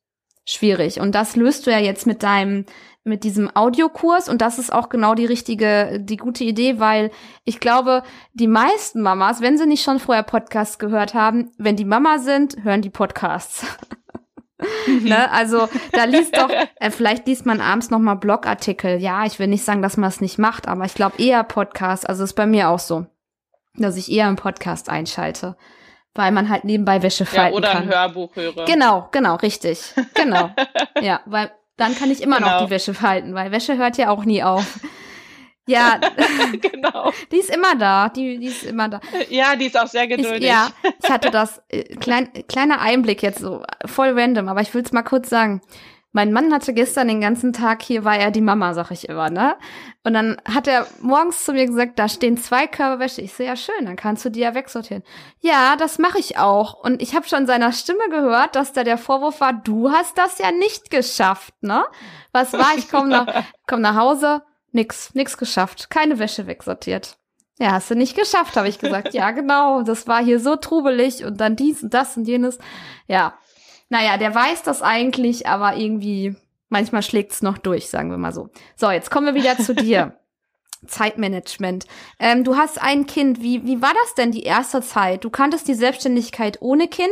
[0.44, 1.00] schwierig.
[1.00, 2.66] Und das löst du ja jetzt mit deinem,
[3.02, 4.28] mit diesem Audiokurs.
[4.28, 7.10] Und das ist auch genau die richtige, die gute Idee, weil
[7.44, 8.02] ich glaube,
[8.34, 12.62] die meisten Mamas, wenn sie nicht schon vorher Podcasts gehört haben, wenn die Mama sind,
[12.62, 13.66] hören die Podcasts.
[15.02, 15.30] ne?
[15.30, 18.98] Also da liest doch, äh, vielleicht liest man abends noch mal Blogartikel.
[18.98, 22.08] Ja, ich will nicht sagen, dass man es nicht macht, aber ich glaube eher Podcast.
[22.08, 23.06] Also ist bei mir auch so,
[23.74, 25.56] dass ich eher einen Podcast einschalte,
[26.14, 27.82] weil man halt nebenbei Wäsche falten ja, oder kann.
[27.82, 28.64] ein Hörbuch höre.
[28.64, 30.50] Genau, genau, richtig, genau.
[31.00, 32.52] ja, weil dann kann ich immer genau.
[32.52, 34.78] noch die Wäsche falten, weil Wäsche hört ja auch nie auf.
[35.66, 36.00] Ja,
[36.60, 37.12] genau.
[37.30, 38.08] Die ist immer da.
[38.08, 39.00] Die, die ist immer da.
[39.28, 40.42] Ja, die ist auch sehr geduldig.
[40.42, 40.68] Ich, ja,
[41.02, 44.92] ich hatte das äh, klein, kleiner Einblick jetzt so voll random, aber ich will es
[44.92, 45.60] mal kurz sagen.
[46.12, 49.28] Mein Mann hatte gestern den ganzen Tag hier, war er die Mama, sag ich immer,
[49.28, 49.54] ne?
[50.02, 53.20] Und dann hat er morgens zu mir gesagt, da stehen zwei Körbe Wäsche.
[53.20, 55.02] Ich sehe ja schön, dann kannst du die ja wegsortieren.
[55.40, 56.72] Ja, das mache ich auch.
[56.82, 60.38] Und ich habe schon seiner Stimme gehört, dass da der Vorwurf war, du hast das
[60.38, 61.84] ja nicht geschafft, ne?
[62.32, 62.70] Was war?
[62.78, 64.40] Ich komme nach, komm nach Hause,
[64.76, 65.88] Nix, nix geschafft.
[65.88, 67.16] Keine Wäsche wegsortiert.
[67.58, 69.14] Ja, hast du nicht geschafft, habe ich gesagt.
[69.14, 69.82] ja, genau.
[69.82, 72.58] Das war hier so trubelig und dann dies und das und jenes.
[73.08, 73.38] Ja.
[73.88, 76.36] Naja, der weiß das eigentlich, aber irgendwie,
[76.68, 78.50] manchmal schlägt's noch durch, sagen wir mal so.
[78.76, 80.18] So, jetzt kommen wir wieder zu dir.
[80.86, 81.86] Zeitmanagement.
[82.18, 83.40] Ähm, du hast ein Kind.
[83.40, 85.24] Wie, wie war das denn die erste Zeit?
[85.24, 87.08] Du kanntest die Selbstständigkeit ohne Kind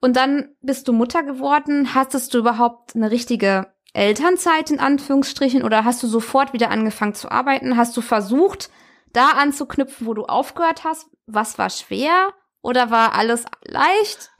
[0.00, 1.92] und dann bist du Mutter geworden.
[1.92, 7.30] Hattest du überhaupt eine richtige Elternzeit in Anführungsstrichen oder hast du sofort wieder angefangen zu
[7.30, 7.76] arbeiten?
[7.76, 8.70] Hast du versucht,
[9.12, 11.06] da anzuknüpfen, wo du aufgehört hast?
[11.26, 14.30] Was war schwer oder war alles leicht?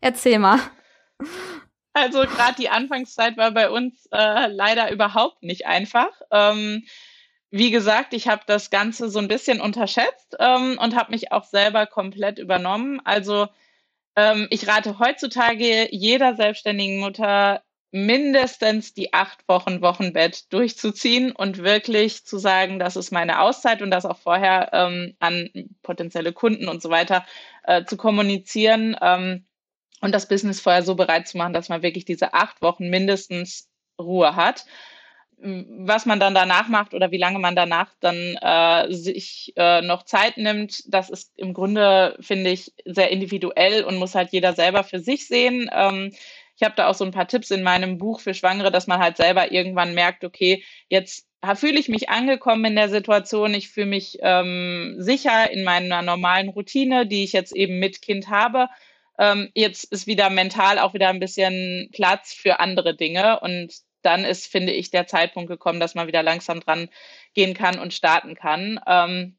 [0.00, 0.58] Erzähl mal.
[1.92, 6.10] Also gerade die Anfangszeit war bei uns äh, leider überhaupt nicht einfach.
[6.32, 6.84] Ähm,
[7.50, 11.44] wie gesagt, ich habe das Ganze so ein bisschen unterschätzt ähm, und habe mich auch
[11.44, 13.00] selber komplett übernommen.
[13.04, 13.46] Also
[14.16, 17.62] ähm, ich rate heutzutage jeder selbstständigen Mutter
[17.94, 23.92] mindestens die acht Wochen Wochenbett durchzuziehen und wirklich zu sagen, das ist meine Auszeit und
[23.92, 25.48] das auch vorher ähm, an
[25.84, 27.24] potenzielle Kunden und so weiter
[27.62, 29.46] äh, zu kommunizieren ähm,
[30.00, 33.70] und das Business vorher so bereit zu machen, dass man wirklich diese acht Wochen mindestens
[33.96, 34.64] Ruhe hat.
[35.38, 40.02] Was man dann danach macht oder wie lange man danach dann äh, sich äh, noch
[40.02, 44.82] Zeit nimmt, das ist im Grunde, finde ich, sehr individuell und muss halt jeder selber
[44.82, 45.70] für sich sehen.
[45.72, 46.12] Ähm,
[46.64, 49.16] habe da auch so ein paar Tipps in meinem Buch für Schwangere, dass man halt
[49.16, 54.18] selber irgendwann merkt, okay, jetzt fühle ich mich angekommen in der Situation, ich fühle mich
[54.22, 58.68] ähm, sicher in meiner normalen Routine, die ich jetzt eben mit Kind habe.
[59.18, 64.24] Ähm, jetzt ist wieder mental auch wieder ein bisschen Platz für andere Dinge und dann
[64.24, 66.88] ist, finde ich, der Zeitpunkt gekommen, dass man wieder langsam dran
[67.34, 68.80] gehen kann und starten kann.
[68.86, 69.38] Ähm,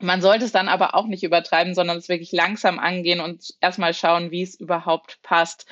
[0.00, 3.94] man sollte es dann aber auch nicht übertreiben, sondern es wirklich langsam angehen und erstmal
[3.94, 5.66] schauen, wie es überhaupt passt.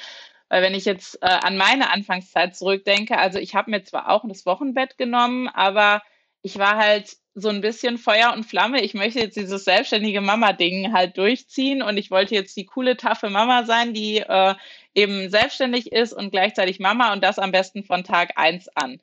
[0.52, 4.22] Weil wenn ich jetzt äh, an meine Anfangszeit zurückdenke, also ich habe mir zwar auch
[4.28, 6.02] das Wochenbett genommen, aber
[6.42, 8.82] ich war halt so ein bisschen Feuer und Flamme.
[8.82, 13.30] Ich möchte jetzt dieses selbstständige Mama-Ding halt durchziehen und ich wollte jetzt die coole, taffe
[13.30, 14.54] Mama sein, die äh,
[14.94, 19.00] eben selbstständig ist und gleichzeitig Mama und das am besten von Tag eins an.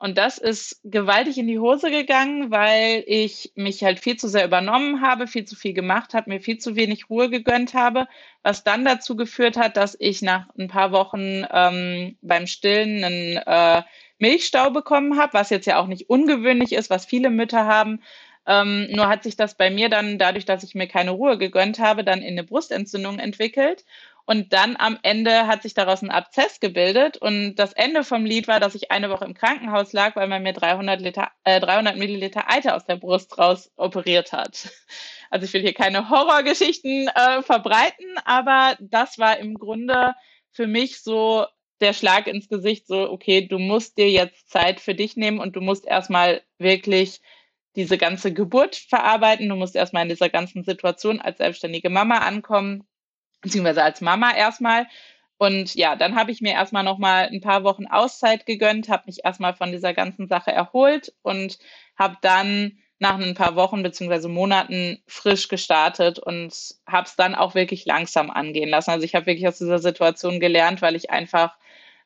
[0.00, 4.44] Und das ist gewaltig in die Hose gegangen, weil ich mich halt viel zu sehr
[4.44, 8.06] übernommen habe, viel zu viel gemacht habe, mir viel zu wenig Ruhe gegönnt habe,
[8.44, 13.36] was dann dazu geführt hat, dass ich nach ein paar Wochen ähm, beim Stillen einen
[13.38, 13.82] äh,
[14.18, 18.00] Milchstau bekommen habe, was jetzt ja auch nicht ungewöhnlich ist, was viele Mütter haben.
[18.46, 21.80] Ähm, nur hat sich das bei mir dann, dadurch, dass ich mir keine Ruhe gegönnt
[21.80, 23.84] habe, dann in eine Brustentzündung entwickelt.
[24.28, 27.16] Und dann am Ende hat sich daraus ein Abzess gebildet.
[27.16, 30.42] Und das Ende vom Lied war, dass ich eine Woche im Krankenhaus lag, weil man
[30.42, 34.68] mir 300, Liter, äh, 300 Milliliter Eiter aus der Brust raus operiert hat.
[35.30, 40.14] Also ich will hier keine Horrorgeschichten äh, verbreiten, aber das war im Grunde
[40.52, 41.44] für mich so
[41.82, 45.54] der Schlag ins Gesicht, so, okay, du musst dir jetzt Zeit für dich nehmen und
[45.54, 47.20] du musst erstmal wirklich
[47.76, 49.50] diese ganze Geburt verarbeiten.
[49.50, 52.87] Du musst erstmal in dieser ganzen Situation als selbstständige Mama ankommen
[53.40, 54.86] beziehungsweise als Mama erstmal.
[55.38, 59.24] Und ja, dann habe ich mir erstmal nochmal ein paar Wochen Auszeit gegönnt, habe mich
[59.24, 61.58] erstmal von dieser ganzen Sache erholt und
[61.96, 66.52] habe dann nach ein paar Wochen beziehungsweise Monaten frisch gestartet und
[66.86, 68.90] habe es dann auch wirklich langsam angehen lassen.
[68.90, 71.56] Also ich habe wirklich aus dieser Situation gelernt, weil ich einfach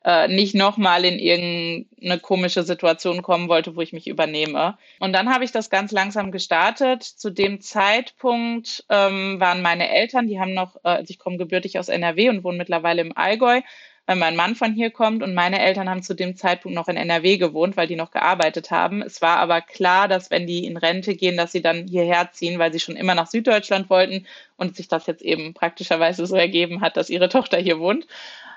[0.04, 4.76] äh, nicht nochmal in irgendeine komische Situation kommen wollte, wo ich mich übernehme.
[4.98, 7.02] Und dann habe ich das ganz langsam gestartet.
[7.02, 11.78] Zu dem Zeitpunkt ähm, waren meine Eltern, die haben noch, äh, also ich komme gebürtig
[11.78, 13.60] aus NRW und wohne mittlerweile im Allgäu,
[14.06, 16.96] weil mein Mann von hier kommt und meine Eltern haben zu dem Zeitpunkt noch in
[16.96, 19.00] NRW gewohnt, weil die noch gearbeitet haben.
[19.02, 22.58] Es war aber klar, dass wenn die in Rente gehen, dass sie dann hierher ziehen,
[22.58, 26.80] weil sie schon immer nach Süddeutschland wollten und sich das jetzt eben praktischerweise so ergeben
[26.80, 28.06] hat, dass ihre Tochter hier wohnt.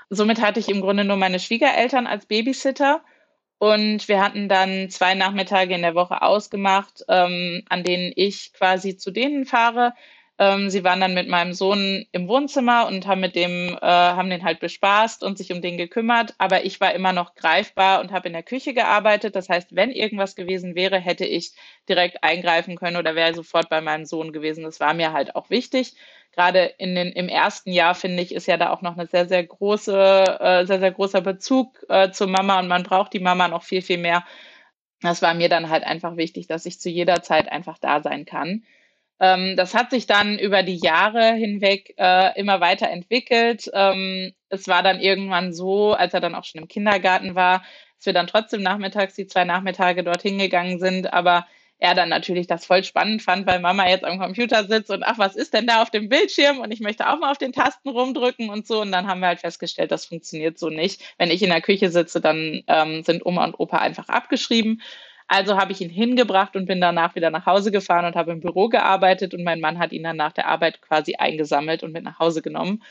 [0.09, 3.03] Somit hatte ich im Grunde nur meine Schwiegereltern als Babysitter.
[3.57, 8.97] Und wir hatten dann zwei Nachmittage in der Woche ausgemacht, ähm, an denen ich quasi
[8.97, 9.93] zu denen fahre.
[10.37, 14.29] Ähm, sie waren dann mit meinem Sohn im Wohnzimmer und haben mit dem, äh, haben
[14.29, 16.33] den halt bespaßt und sich um den gekümmert.
[16.39, 19.35] Aber ich war immer noch greifbar und habe in der Küche gearbeitet.
[19.35, 21.53] Das heißt, wenn irgendwas gewesen wäre, hätte ich
[21.87, 24.63] direkt eingreifen können oder wäre sofort bei meinem Sohn gewesen.
[24.65, 25.95] Das war mir halt auch wichtig.
[26.33, 29.27] Gerade in den, im ersten Jahr, finde ich, ist ja da auch noch eine sehr,
[29.27, 33.47] sehr große, äh, sehr, sehr großer Bezug äh, zur Mama und man braucht die Mama
[33.47, 34.25] noch viel, viel mehr.
[35.01, 38.25] Das war mir dann halt einfach wichtig, dass ich zu jeder Zeit einfach da sein
[38.25, 38.63] kann.
[39.19, 43.69] Ähm, das hat sich dann über die Jahre hinweg äh, immer weiter entwickelt.
[43.73, 47.63] Ähm, es war dann irgendwann so, als er dann auch schon im Kindergarten war,
[47.97, 51.45] dass wir dann trotzdem nachmittags die zwei Nachmittage dorthin gegangen sind, aber
[51.78, 55.17] er dann natürlich das voll spannend fand, weil Mama jetzt am Computer sitzt und ach,
[55.17, 56.60] was ist denn da auf dem Bildschirm?
[56.60, 58.82] Und ich möchte auch mal auf den Tasten rumdrücken und so.
[58.82, 61.01] Und dann haben wir halt festgestellt, das funktioniert so nicht.
[61.17, 64.82] Wenn ich in der Küche sitze, dann ähm, sind Oma und Opa einfach abgeschrieben.
[65.27, 68.41] Also habe ich ihn hingebracht und bin danach wieder nach Hause gefahren und habe im
[68.41, 72.03] Büro gearbeitet und mein Mann hat ihn dann nach der Arbeit quasi eingesammelt und mit
[72.03, 72.83] nach Hause genommen.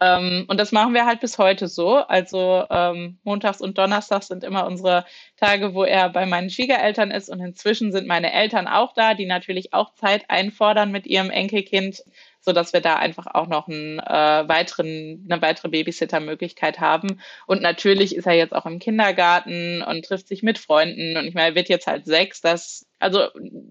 [0.00, 1.96] Ähm, und das machen wir halt bis heute so.
[1.96, 5.04] Also ähm, montags und donnerstags sind immer unsere
[5.36, 7.28] Tage, wo er bei meinen Schwiegereltern ist.
[7.28, 12.04] Und inzwischen sind meine Eltern auch da, die natürlich auch Zeit einfordern mit ihrem Enkelkind
[12.48, 17.20] so dass wir da einfach auch noch einen, äh, weiteren, eine weitere Babysitter-Möglichkeit haben.
[17.46, 21.18] Und natürlich ist er jetzt auch im Kindergarten und trifft sich mit Freunden.
[21.18, 23.28] Und ich meine, er wird jetzt halt sechs, das also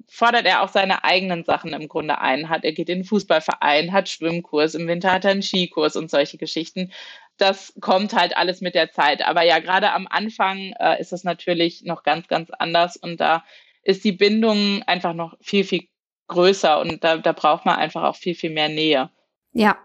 [0.07, 2.49] fordert er auch seine eigenen Sachen im Grunde ein.
[2.49, 6.11] Hat, er geht in den Fußballverein, hat Schwimmkurs, im Winter hat er einen Skikurs und
[6.11, 6.91] solche Geschichten.
[7.37, 9.25] Das kommt halt alles mit der Zeit.
[9.25, 13.43] Aber ja, gerade am Anfang äh, ist es natürlich noch ganz, ganz anders und da
[13.81, 15.87] ist die Bindung einfach noch viel, viel
[16.27, 19.09] größer und da, da braucht man einfach auch viel, viel mehr Nähe.
[19.53, 19.77] Ja,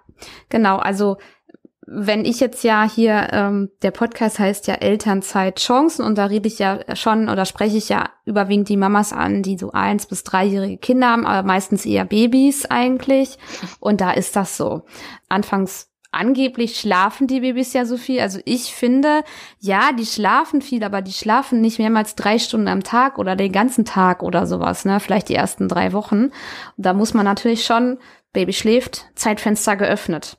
[0.48, 0.76] genau.
[0.76, 1.18] Also
[1.94, 6.48] wenn ich jetzt ja hier, ähm, der Podcast heißt ja Elternzeit Chancen und da rede
[6.48, 10.24] ich ja schon oder spreche ich ja überwiegend die Mamas an, die so eins bis
[10.24, 13.36] dreijährige Kinder haben, aber meistens eher Babys eigentlich.
[13.80, 14.82] Und da ist das so.
[15.28, 18.20] Anfangs angeblich schlafen die Babys ja so viel.
[18.20, 19.24] Also ich finde,
[19.58, 23.50] ja, die schlafen viel, aber die schlafen nicht mehrmals drei Stunden am Tag oder den
[23.50, 25.00] ganzen Tag oder sowas, ne?
[25.00, 26.24] Vielleicht die ersten drei Wochen.
[26.24, 26.32] Und
[26.76, 27.98] da muss man natürlich schon,
[28.32, 30.38] Baby schläft, Zeitfenster geöffnet.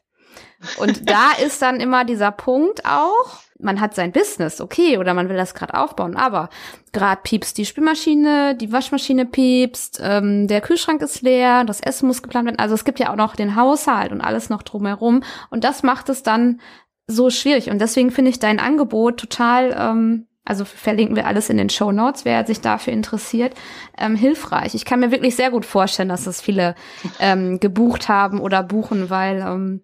[0.77, 5.29] Und da ist dann immer dieser Punkt auch, man hat sein Business, okay, oder man
[5.29, 6.49] will das gerade aufbauen, aber
[6.91, 12.21] gerade piepst die Spülmaschine, die Waschmaschine piepst, ähm, der Kühlschrank ist leer, das Essen muss
[12.21, 12.59] geplant werden.
[12.59, 15.23] Also es gibt ja auch noch den Haushalt und alles noch drumherum.
[15.49, 16.59] Und das macht es dann
[17.07, 17.69] so schwierig.
[17.69, 21.91] Und deswegen finde ich dein Angebot total, ähm, also verlinken wir alles in den Show
[21.91, 23.53] Notes, wer sich dafür interessiert,
[23.97, 24.75] ähm, hilfreich.
[24.75, 26.75] Ich kann mir wirklich sehr gut vorstellen, dass das viele
[27.19, 29.81] ähm, gebucht haben oder buchen, weil ähm,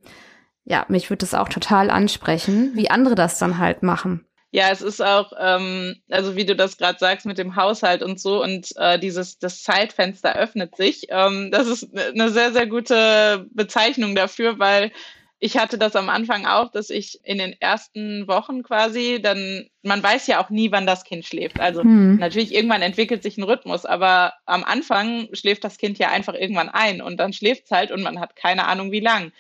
[0.70, 4.26] ja, mich würde es auch total ansprechen, wie andere das dann halt machen.
[4.52, 8.20] Ja, es ist auch, ähm, also wie du das gerade sagst mit dem Haushalt und
[8.20, 11.08] so und äh, dieses das Zeitfenster öffnet sich.
[11.10, 14.92] Ähm, das ist eine sehr sehr gute Bezeichnung dafür, weil
[15.40, 20.04] ich hatte das am Anfang auch, dass ich in den ersten Wochen quasi, dann, man
[20.04, 21.62] weiß ja auch nie, wann das Kind schläft.
[21.62, 22.18] Also hm.
[22.18, 26.68] natürlich irgendwann entwickelt sich ein Rhythmus, aber am Anfang schläft das Kind ja einfach irgendwann
[26.70, 29.32] ein und dann schläft es halt und man hat keine Ahnung wie lang.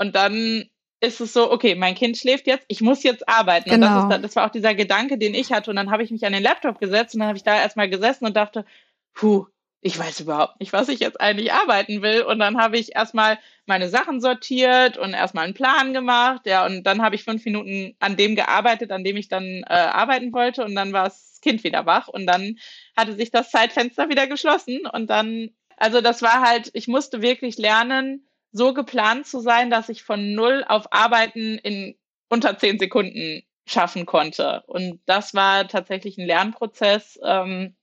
[0.00, 0.64] Und dann
[1.00, 3.68] ist es so, okay, mein Kind schläft jetzt, ich muss jetzt arbeiten.
[3.68, 3.86] Genau.
[3.86, 4.16] Und das, genau.
[4.16, 5.70] ist, das war auch dieser Gedanke, den ich hatte.
[5.70, 7.90] Und dann habe ich mich an den Laptop gesetzt und dann habe ich da erstmal
[7.90, 8.64] gesessen und dachte,
[9.12, 9.46] puh,
[9.82, 12.22] ich weiß überhaupt nicht, was ich jetzt eigentlich arbeiten will.
[12.22, 16.46] Und dann habe ich erstmal meine Sachen sortiert und erstmal einen Plan gemacht.
[16.46, 19.74] Ja, und dann habe ich fünf Minuten an dem gearbeitet, an dem ich dann äh,
[19.74, 20.64] arbeiten wollte.
[20.64, 22.08] Und dann war das Kind wieder wach.
[22.08, 22.56] Und dann
[22.96, 24.86] hatte sich das Zeitfenster wieder geschlossen.
[24.90, 29.88] Und dann, also das war halt, ich musste wirklich lernen, so geplant zu sein, dass
[29.88, 31.94] ich von null auf Arbeiten in
[32.28, 34.62] unter zehn Sekunden schaffen konnte.
[34.66, 37.76] Und das war tatsächlich ein Lernprozess, ähm,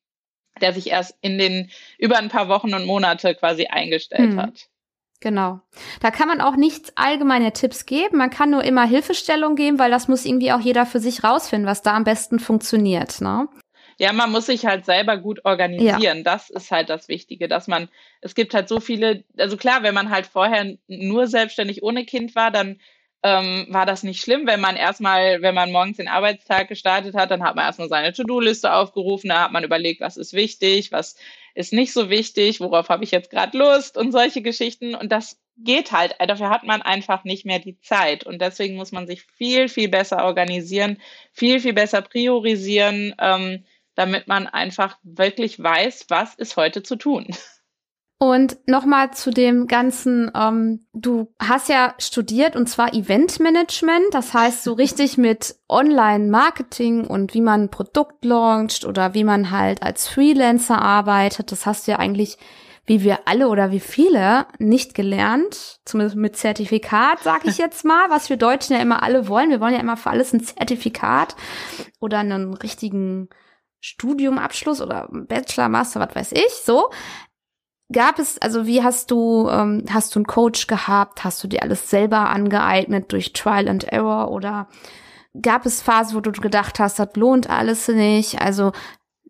[0.60, 4.42] der sich erst in den über ein paar Wochen und Monate quasi eingestellt hm.
[4.42, 4.70] hat.
[5.20, 5.62] Genau.
[6.00, 8.18] Da kann man auch nichts allgemeine Tipps geben.
[8.18, 11.68] Man kann nur immer Hilfestellung geben, weil das muss irgendwie auch jeder für sich rausfinden,
[11.68, 13.20] was da am besten funktioniert.
[13.22, 13.48] Ne?
[14.00, 16.18] Ja, man muss sich halt selber gut organisieren.
[16.18, 16.24] Ja.
[16.24, 17.90] Das ist halt das Wichtige, dass man,
[18.22, 22.36] es gibt halt so viele, also klar, wenn man halt vorher nur selbstständig ohne Kind
[22.36, 22.80] war, dann
[23.24, 27.32] ähm, war das nicht schlimm, wenn man erstmal, wenn man morgens den Arbeitstag gestartet hat,
[27.32, 31.16] dann hat man erstmal seine To-Do-Liste aufgerufen, da hat man überlegt, was ist wichtig, was
[31.56, 34.94] ist nicht so wichtig, worauf habe ich jetzt gerade Lust und solche Geschichten.
[34.94, 38.24] Und das geht halt, dafür hat man einfach nicht mehr die Zeit.
[38.24, 41.02] Und deswegen muss man sich viel, viel besser organisieren,
[41.34, 43.16] viel, viel besser priorisieren.
[43.20, 43.66] Ähm,
[43.98, 47.28] damit man einfach wirklich weiß, was ist heute zu tun.
[48.20, 54.64] Und nochmal zu dem ganzen, ähm, du hast ja studiert und zwar Eventmanagement, das heißt
[54.64, 60.08] so richtig mit Online-Marketing und wie man ein Produkt launcht oder wie man halt als
[60.08, 61.52] Freelancer arbeitet.
[61.52, 62.40] Das hast du ja eigentlich
[62.88, 68.10] wie wir alle oder wie viele, nicht gelernt, zumindest mit Zertifikat, sag ich jetzt mal,
[68.10, 69.50] was wir Deutschen ja immer alle wollen.
[69.50, 71.36] Wir wollen ja immer für alles ein Zertifikat
[72.00, 73.28] oder einen richtigen
[73.88, 76.90] Studiumabschluss oder Bachelor, Master, was weiß ich, so.
[77.92, 81.24] Gab es, also wie hast du, ähm, hast du einen Coach gehabt?
[81.24, 84.68] Hast du dir alles selber angeeignet durch Trial and Error oder
[85.42, 88.42] gab es Phasen, wo du gedacht hast, das lohnt alles nicht?
[88.42, 88.74] Also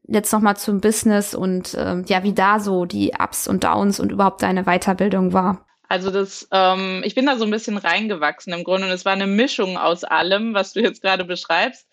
[0.08, 4.00] jetzt noch mal zum Business und ähm, ja, wie da so die Ups und Downs
[4.00, 5.67] und überhaupt deine Weiterbildung war.
[5.88, 9.13] Also das, ähm, ich bin da so ein bisschen reingewachsen im Grunde und es war
[9.13, 11.88] eine Mischung aus allem, was du jetzt gerade beschreibst.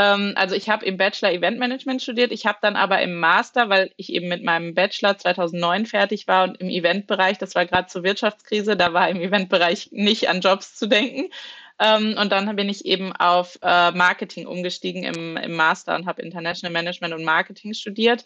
[0.00, 3.68] Ähm, also ich habe im Bachelor Event Management studiert, ich habe dann aber im Master,
[3.68, 7.88] weil ich eben mit meinem Bachelor 2009 fertig war und im Eventbereich, das war gerade
[7.88, 11.30] zur Wirtschaftskrise, da war im Eventbereich nicht an Jobs zu denken,
[11.78, 16.22] ähm, und dann bin ich eben auf äh, Marketing umgestiegen im, im Master und habe
[16.22, 18.24] International Management und Marketing studiert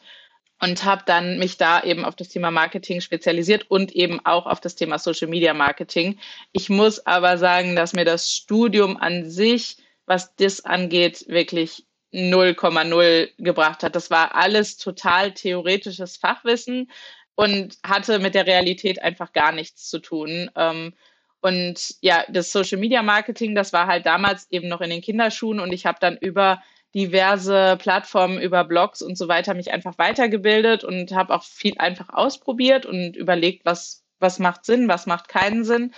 [0.60, 4.60] und habe dann mich da eben auf das Thema Marketing spezialisiert und eben auch auf
[4.60, 6.18] das Thema Social Media Marketing.
[6.52, 13.30] Ich muss aber sagen, dass mir das Studium an sich, was das angeht, wirklich 0,0
[13.38, 13.96] gebracht hat.
[13.96, 16.90] Das war alles total theoretisches Fachwissen
[17.34, 20.50] und hatte mit der Realität einfach gar nichts zu tun.
[20.54, 20.94] Ähm,
[21.40, 25.60] und ja, das Social Media Marketing, das war halt damals eben noch in den Kinderschuhen
[25.60, 26.62] und ich habe dann über
[26.94, 32.08] diverse Plattformen, über Blogs und so weiter mich einfach weitergebildet und habe auch viel einfach
[32.10, 35.92] ausprobiert und überlegt, was, was macht Sinn, was macht keinen Sinn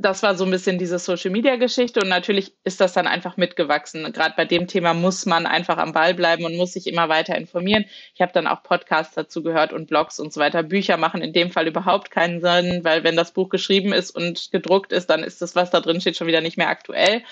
[0.00, 3.36] das war so ein bisschen diese Social Media Geschichte und natürlich ist das dann einfach
[3.36, 4.10] mitgewachsen.
[4.12, 7.36] Gerade bei dem Thema muss man einfach am Ball bleiben und muss sich immer weiter
[7.36, 7.84] informieren.
[8.14, 10.62] Ich habe dann auch Podcasts dazu gehört und Blogs und so weiter.
[10.62, 14.50] Bücher machen in dem Fall überhaupt keinen Sinn, weil wenn das Buch geschrieben ist und
[14.52, 17.22] gedruckt ist, dann ist das, was da drin steht, schon wieder nicht mehr aktuell.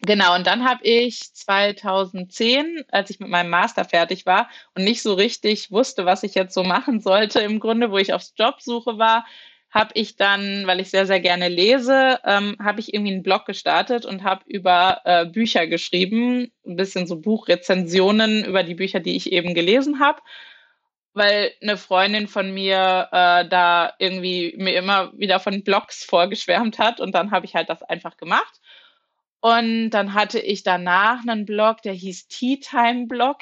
[0.00, 5.00] Genau, und dann habe ich 2010, als ich mit meinem Master fertig war und nicht
[5.00, 8.98] so richtig wusste, was ich jetzt so machen sollte, im Grunde, wo ich auf Jobsuche
[8.98, 9.24] war,
[9.74, 13.44] habe ich dann, weil ich sehr, sehr gerne lese, ähm, habe ich irgendwie einen Blog
[13.44, 19.16] gestartet und habe über äh, Bücher geschrieben, ein bisschen so Buchrezensionen über die Bücher, die
[19.16, 20.22] ich eben gelesen habe,
[21.12, 27.00] weil eine Freundin von mir äh, da irgendwie mir immer wieder von Blogs vorgeschwärmt hat
[27.00, 28.60] und dann habe ich halt das einfach gemacht.
[29.40, 33.38] Und dann hatte ich danach einen Blog, der hieß Tea Time Blog.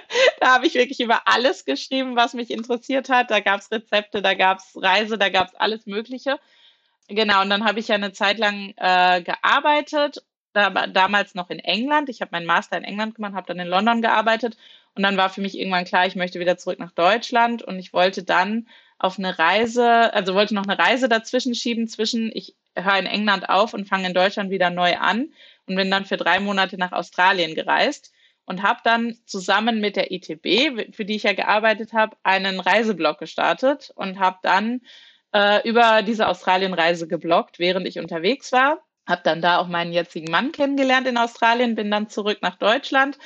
[0.40, 3.30] da habe ich wirklich über alles geschrieben, was mich interessiert hat.
[3.30, 6.38] Da gab es Rezepte, da gab es Reise, da gab es alles Mögliche.
[7.08, 11.58] Genau, und dann habe ich ja eine Zeit lang äh, gearbeitet, da, damals noch in
[11.58, 12.08] England.
[12.08, 14.56] Ich habe meinen Master in England gemacht, habe dann in London gearbeitet.
[14.94, 17.62] Und dann war für mich irgendwann klar, ich möchte wieder zurück nach Deutschland.
[17.62, 22.30] Und ich wollte dann auf eine Reise, also wollte noch eine Reise dazwischen schieben, zwischen
[22.34, 25.32] ich höre in England auf und fange in Deutschland wieder neu an
[25.66, 28.12] und bin dann für drei Monate nach Australien gereist
[28.44, 33.18] und habe dann zusammen mit der ITB, für die ich ja gearbeitet habe, einen Reiseblog
[33.18, 34.80] gestartet und habe dann
[35.32, 38.82] äh, über diese Australienreise gebloggt, während ich unterwegs war.
[39.06, 43.18] Habe dann da auch meinen jetzigen Mann kennengelernt in Australien, bin dann zurück nach Deutschland,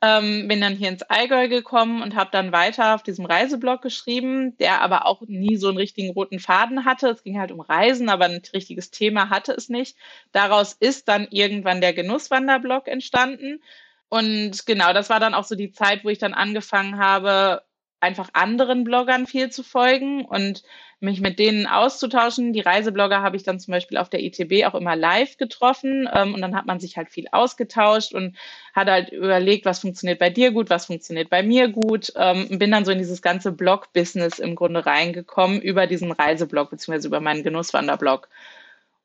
[0.00, 4.56] ähm, bin dann hier ins Allgäu gekommen und habe dann weiter auf diesem Reiseblog geschrieben,
[4.58, 7.08] der aber auch nie so einen richtigen roten Faden hatte.
[7.08, 9.96] Es ging halt um Reisen, aber ein richtiges Thema hatte es nicht.
[10.32, 13.60] Daraus ist dann irgendwann der Genusswanderblog entstanden.
[14.08, 17.62] Und genau, das war dann auch so die Zeit, wo ich dann angefangen habe,
[18.00, 20.62] einfach anderen Bloggern viel zu folgen und
[21.00, 22.52] mich mit denen auszutauschen.
[22.52, 26.34] Die Reiseblogger habe ich dann zum Beispiel auf der ITB auch immer live getroffen ähm,
[26.34, 28.36] und dann hat man sich halt viel ausgetauscht und
[28.74, 32.12] hat halt überlegt, was funktioniert bei dir gut, was funktioniert bei mir gut.
[32.16, 37.08] Ähm, bin dann so in dieses ganze Blog-Business im Grunde reingekommen über diesen Reiseblog beziehungsweise
[37.08, 38.28] über meinen Genusswanderblog.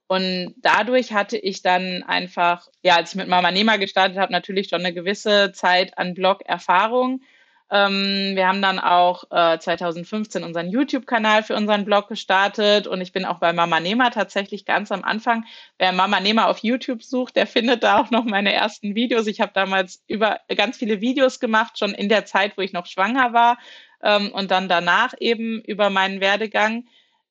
[0.10, 4.68] Und dadurch hatte ich dann einfach, ja, als ich mit Mama Nehmer gestartet habe, natürlich
[4.68, 7.22] schon eine gewisse Zeit an Blog-Erfahrung.
[7.70, 13.12] Ähm, wir haben dann auch äh, 2015 unseren YouTube-Kanal für unseren Blog gestartet und ich
[13.12, 15.46] bin auch bei Mama Nehmer tatsächlich ganz am Anfang.
[15.78, 19.28] Wer Mama Nehmer auf YouTube sucht, der findet da auch noch meine ersten Videos.
[19.28, 22.88] Ich habe damals über ganz viele Videos gemacht, schon in der Zeit, wo ich noch
[22.88, 23.60] schwanger war
[24.02, 26.86] ähm, und dann danach eben über meinen Werdegang.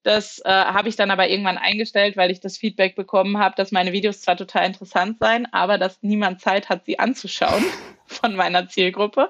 [0.09, 3.73] Das äh, habe ich dann aber irgendwann eingestellt, weil ich das Feedback bekommen habe, dass
[3.73, 7.63] meine Videos zwar total interessant seien, aber dass niemand Zeit hat, sie anzuschauen
[8.07, 9.29] von meiner Zielgruppe,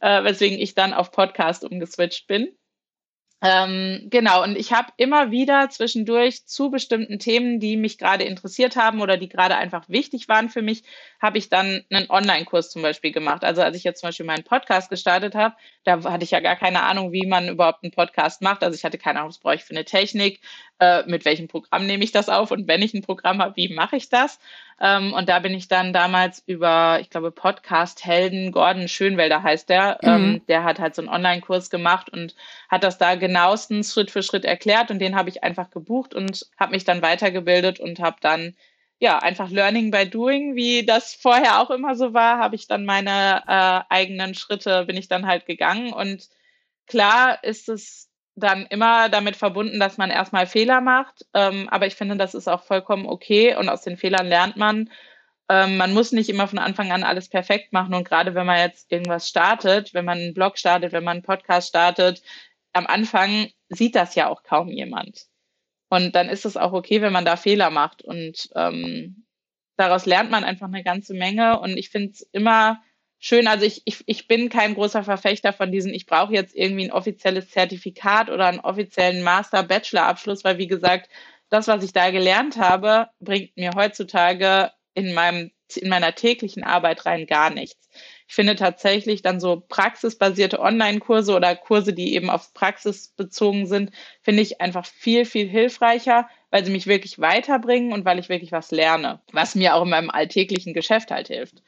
[0.00, 2.48] äh, weswegen ich dann auf Podcast umgeswitcht bin.
[3.42, 8.76] Ähm, genau, und ich habe immer wieder zwischendurch zu bestimmten Themen, die mich gerade interessiert
[8.76, 10.84] haben oder die gerade einfach wichtig waren für mich,
[11.20, 13.44] habe ich dann einen Online-Kurs zum Beispiel gemacht.
[13.44, 16.56] Also als ich jetzt zum Beispiel meinen Podcast gestartet habe, da hatte ich ja gar
[16.56, 18.62] keine Ahnung, wie man überhaupt einen Podcast macht.
[18.64, 20.40] Also ich hatte keine Ahnung, was brauche ich für eine Technik,
[20.78, 23.72] äh, mit welchem Programm nehme ich das auf und wenn ich ein Programm habe, wie
[23.72, 24.38] mache ich das?
[24.80, 29.98] Ähm, und da bin ich dann damals über, ich glaube, Podcast-Helden, Gordon Schönwelder heißt der,
[30.02, 30.08] mhm.
[30.08, 32.34] ähm, der hat halt so einen Online-Kurs gemacht und
[32.68, 36.46] hat das da genauestens Schritt für Schritt erklärt und den habe ich einfach gebucht und
[36.58, 38.54] habe mich dann weitergebildet und habe dann
[38.98, 42.86] ja, einfach Learning by Doing, wie das vorher auch immer so war, habe ich dann
[42.86, 45.92] meine äh, eigenen Schritte, bin ich dann halt gegangen.
[45.92, 46.30] Und
[46.86, 48.05] klar ist es
[48.36, 51.26] dann immer damit verbunden, dass man erstmal Fehler macht.
[51.34, 54.90] Ähm, aber ich finde, das ist auch vollkommen okay und aus den Fehlern lernt man.
[55.48, 57.94] Ähm, man muss nicht immer von Anfang an alles perfekt machen.
[57.94, 61.22] Und gerade wenn man jetzt irgendwas startet, wenn man einen Blog startet, wenn man einen
[61.22, 62.22] Podcast startet,
[62.72, 65.26] am Anfang sieht das ja auch kaum jemand.
[65.88, 68.02] Und dann ist es auch okay, wenn man da Fehler macht.
[68.02, 69.24] Und ähm,
[69.76, 71.58] daraus lernt man einfach eine ganze Menge.
[71.60, 72.82] Und ich finde es immer
[73.18, 76.84] schön, also ich, ich, ich bin kein großer Verfechter von diesen, ich brauche jetzt irgendwie
[76.84, 81.08] ein offizielles Zertifikat oder einen offiziellen Master-Bachelor-Abschluss, weil wie gesagt,
[81.48, 87.06] das, was ich da gelernt habe, bringt mir heutzutage in meinem in meiner täglichen Arbeit
[87.06, 87.88] rein gar nichts.
[88.28, 93.90] Ich finde tatsächlich dann so praxisbasierte Online-Kurse oder Kurse, die eben auf Praxis bezogen sind,
[94.22, 98.52] finde ich einfach viel, viel hilfreicher, weil sie mich wirklich weiterbringen und weil ich wirklich
[98.52, 101.62] was lerne, was mir auch in meinem alltäglichen Geschäft halt hilft.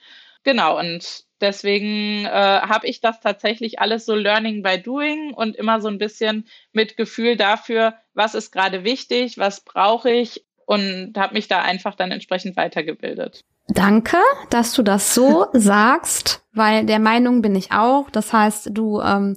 [0.44, 5.80] Genau, und deswegen äh, habe ich das tatsächlich alles so Learning by Doing und immer
[5.80, 11.34] so ein bisschen mit Gefühl dafür, was ist gerade wichtig, was brauche ich und habe
[11.34, 13.44] mich da einfach dann entsprechend weitergebildet.
[13.68, 14.16] Danke,
[14.50, 18.10] dass du das so sagst, weil der Meinung bin ich auch.
[18.10, 19.36] Das heißt, du, ähm,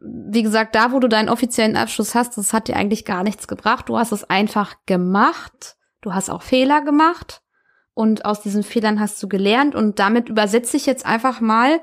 [0.00, 3.48] wie gesagt, da, wo du deinen offiziellen Abschluss hast, das hat dir eigentlich gar nichts
[3.48, 3.88] gebracht.
[3.88, 5.76] Du hast es einfach gemacht.
[6.02, 7.42] Du hast auch Fehler gemacht.
[7.96, 9.74] Und aus diesen Fehlern hast du gelernt.
[9.74, 11.80] Und damit übersetze ich jetzt einfach mal,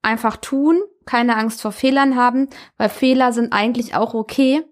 [0.00, 4.62] einfach tun, keine Angst vor Fehlern haben, weil Fehler sind eigentlich auch okay.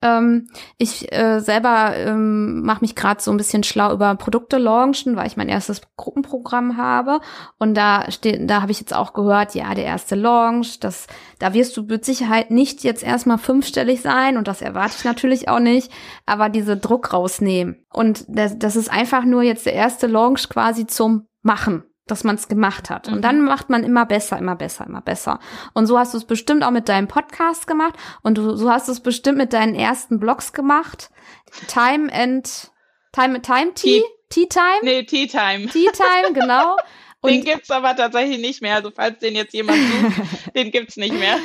[0.00, 5.16] Ähm, ich äh, selber ähm, mache mich gerade so ein bisschen schlau über Produkte launchen,
[5.16, 7.20] weil ich mein erstes Gruppenprogramm habe.
[7.58, 11.06] Und da steht, da habe ich jetzt auch gehört, ja, der erste Launch, das,
[11.38, 15.48] da wirst du mit Sicherheit nicht jetzt erstmal fünfstellig sein und das erwarte ich natürlich
[15.48, 15.90] auch nicht,
[16.26, 17.84] aber diese Druck rausnehmen.
[17.92, 22.36] Und das, das ist einfach nur jetzt der erste Launch quasi zum Machen dass man
[22.36, 23.08] es gemacht hat.
[23.08, 23.22] Und mhm.
[23.22, 25.40] dann macht man immer besser, immer besser, immer besser.
[25.74, 28.88] Und so hast du es bestimmt auch mit deinem Podcast gemacht und du, so hast
[28.88, 31.10] du es bestimmt mit deinen ersten Blogs gemacht.
[31.68, 32.70] Time and
[33.12, 34.02] Time Time Tea?
[34.30, 34.80] Tea Time?
[34.82, 35.66] Nee, Tea Time.
[35.66, 36.76] Tea Time, genau.
[37.24, 38.76] Den gibt's aber tatsächlich nicht mehr.
[38.76, 41.36] Also falls den jetzt jemand sucht, den gibt's nicht mehr.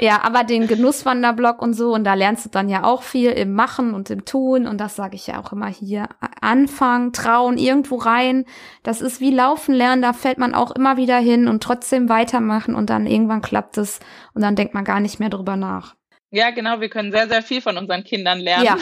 [0.00, 3.52] ja, aber den Genusswanderblog und so, und da lernst du dann ja auch viel im
[3.54, 4.66] Machen und im Tun.
[4.66, 6.08] Und das sage ich ja auch immer hier.
[6.40, 8.44] Anfangen, trauen, irgendwo rein.
[8.82, 12.74] Das ist wie Laufen lernen, da fällt man auch immer wieder hin und trotzdem weitermachen
[12.74, 14.00] und dann irgendwann klappt es
[14.34, 15.94] und dann denkt man gar nicht mehr drüber nach.
[16.34, 18.64] Ja, genau, wir können sehr, sehr viel von unseren Kindern lernen.
[18.64, 18.76] Ja.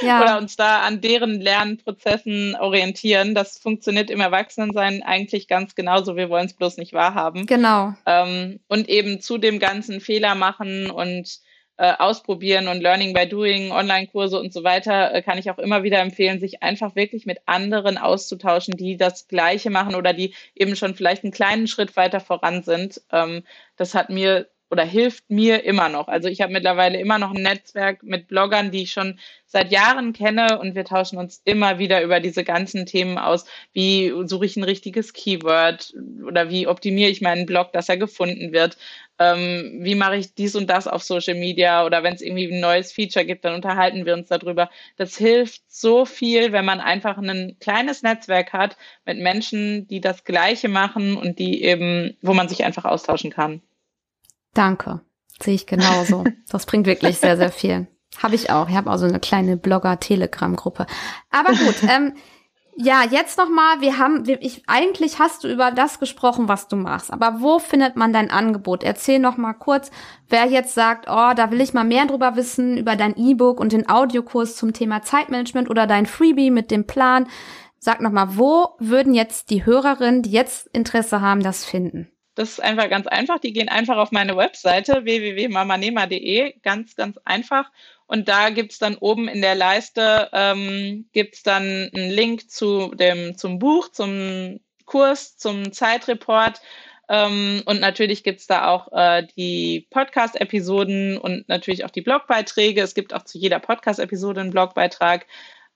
[0.02, 0.22] ja.
[0.22, 3.34] Oder uns da an deren Lernprozessen orientieren.
[3.34, 6.16] Das funktioniert im Erwachsenensein eigentlich ganz genauso.
[6.16, 7.44] Wir wollen es bloß nicht wahrhaben.
[7.44, 7.92] Genau.
[8.06, 11.40] Ähm, und eben zu dem ganzen Fehler machen und
[11.76, 15.82] äh, ausprobieren und Learning by Doing, Online-Kurse und so weiter, äh, kann ich auch immer
[15.82, 20.76] wieder empfehlen, sich einfach wirklich mit anderen auszutauschen, die das Gleiche machen oder die eben
[20.76, 23.02] schon vielleicht einen kleinen Schritt weiter voran sind.
[23.12, 23.44] Ähm,
[23.76, 26.08] das hat mir oder hilft mir immer noch.
[26.08, 30.12] Also ich habe mittlerweile immer noch ein Netzwerk mit Bloggern, die ich schon seit Jahren
[30.12, 33.46] kenne und wir tauschen uns immer wieder über diese ganzen Themen aus.
[33.72, 35.94] Wie suche ich ein richtiges Keyword
[36.26, 38.76] oder wie optimiere ich meinen Blog, dass er gefunden wird?
[39.18, 42.60] Ähm, wie mache ich dies und das auf Social Media oder wenn es irgendwie ein
[42.60, 44.70] neues Feature gibt, dann unterhalten wir uns darüber.
[44.96, 50.24] Das hilft so viel, wenn man einfach ein kleines Netzwerk hat mit Menschen, die das
[50.24, 53.62] Gleiche machen und die eben, wo man sich einfach austauschen kann.
[54.58, 55.02] Danke.
[55.40, 56.24] Sehe ich genauso.
[56.50, 57.86] Das bringt wirklich sehr, sehr viel.
[58.20, 58.68] Habe ich auch.
[58.68, 60.86] Ich habe auch so eine kleine Blogger-Telegram-Gruppe.
[61.30, 62.14] Aber gut, ähm,
[62.74, 67.12] ja, jetzt nochmal, wir haben, ich, eigentlich hast du über das gesprochen, was du machst.
[67.12, 68.82] Aber wo findet man dein Angebot?
[68.82, 69.92] Erzähl noch mal kurz,
[70.28, 73.72] wer jetzt sagt, oh, da will ich mal mehr drüber wissen, über dein E-Book und
[73.72, 77.28] den Audiokurs zum Thema Zeitmanagement oder dein Freebie mit dem Plan.
[77.78, 82.10] Sag noch mal, wo würden jetzt die Hörerinnen, die jetzt Interesse haben, das finden?
[82.38, 83.40] Das ist einfach ganz einfach.
[83.40, 87.68] Die gehen einfach auf meine Webseite www.mamanema.de, ganz, ganz einfach.
[88.06, 93.36] Und da gibt's dann oben in der Leiste ähm, gibt's dann einen Link zu dem,
[93.36, 96.60] zum Buch, zum Kurs, zum Zeitreport.
[97.08, 102.82] Ähm, und natürlich gibt's da auch äh, die Podcast-Episoden und natürlich auch die Blogbeiträge.
[102.82, 105.26] Es gibt auch zu jeder Podcast-Episode einen Blogbeitrag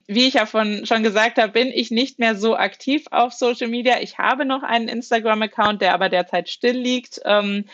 [0.07, 3.68] wie ich ja von, schon gesagt habe, bin ich nicht mehr so aktiv auf Social
[3.68, 4.00] Media.
[4.00, 7.64] Ich habe noch einen Instagram-Account, der aber derzeit still liegt, ähm,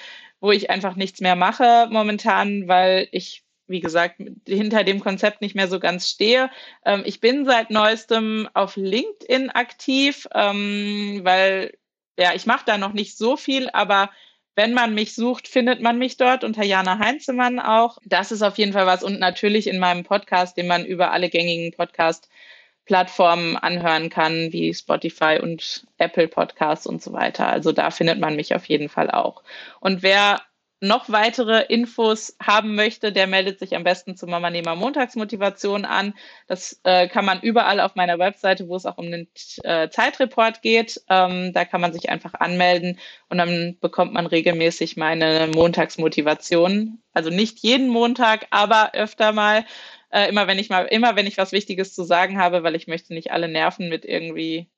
[0.41, 4.17] wo ich einfach nichts mehr mache momentan, weil ich wie gesagt,
[4.47, 6.51] hinter dem Konzept nicht mehr so ganz stehe.
[6.85, 11.77] Ähm, ich bin seit neuestem auf LinkedIn aktiv, ähm, weil
[12.19, 14.11] ja, ich mache da noch nicht so viel, aber
[14.59, 17.99] wenn man mich sucht, findet man mich dort unter Jana Heinzemann auch.
[18.05, 19.05] Das ist auf jeden Fall was.
[19.05, 25.39] Und natürlich in meinem Podcast, den man über alle gängigen Podcast-Plattformen anhören kann, wie Spotify
[25.41, 27.47] und Apple Podcasts und so weiter.
[27.47, 29.45] Also da findet man mich auf jeden Fall auch.
[29.79, 30.41] Und wer
[30.81, 36.15] noch weitere Infos haben möchte, der meldet sich am besten zu Mama Nehmer Montagsmotivation an.
[36.47, 39.29] Das äh, kann man überall auf meiner Webseite, wo es auch um den
[39.65, 41.01] äh, Zeitreport geht.
[41.09, 42.99] Ähm, da kann man sich einfach anmelden
[43.29, 47.03] und dann bekommt man regelmäßig meine Montagsmotivation.
[47.13, 49.65] Also nicht jeden Montag, aber öfter mal.
[50.11, 52.87] Äh, immer wenn ich mal, immer wenn ich was Wichtiges zu sagen habe, weil ich
[52.87, 54.69] möchte nicht alle nerven mit irgendwie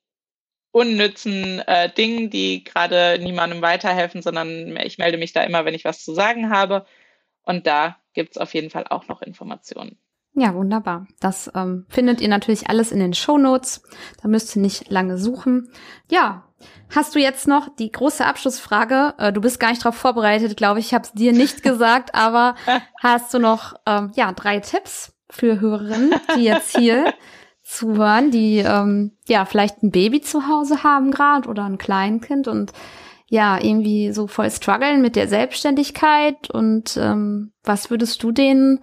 [0.71, 5.85] unnützen äh, Dingen, die gerade niemandem weiterhelfen, sondern ich melde mich da immer, wenn ich
[5.85, 6.85] was zu sagen habe.
[7.43, 9.97] Und da gibt's auf jeden Fall auch noch Informationen.
[10.33, 11.07] Ja, wunderbar.
[11.19, 13.83] Das ähm, findet ihr natürlich alles in den Show Notes.
[14.21, 15.69] Da müsst ihr nicht lange suchen.
[16.09, 16.47] Ja,
[16.95, 19.13] hast du jetzt noch die große Abschlussfrage?
[19.17, 20.87] Äh, du bist gar nicht darauf vorbereitet, glaube ich.
[20.87, 22.55] Ich habe es dir nicht gesagt, aber
[23.01, 27.13] hast du noch ähm, ja drei Tipps für Hörerinnen, die jetzt hier
[27.71, 32.73] zuhören, die ähm, ja vielleicht ein Baby zu Hause haben gerade oder ein Kleinkind und
[33.27, 38.79] ja irgendwie so voll strugglen mit der Selbstständigkeit und ähm, was würdest du denen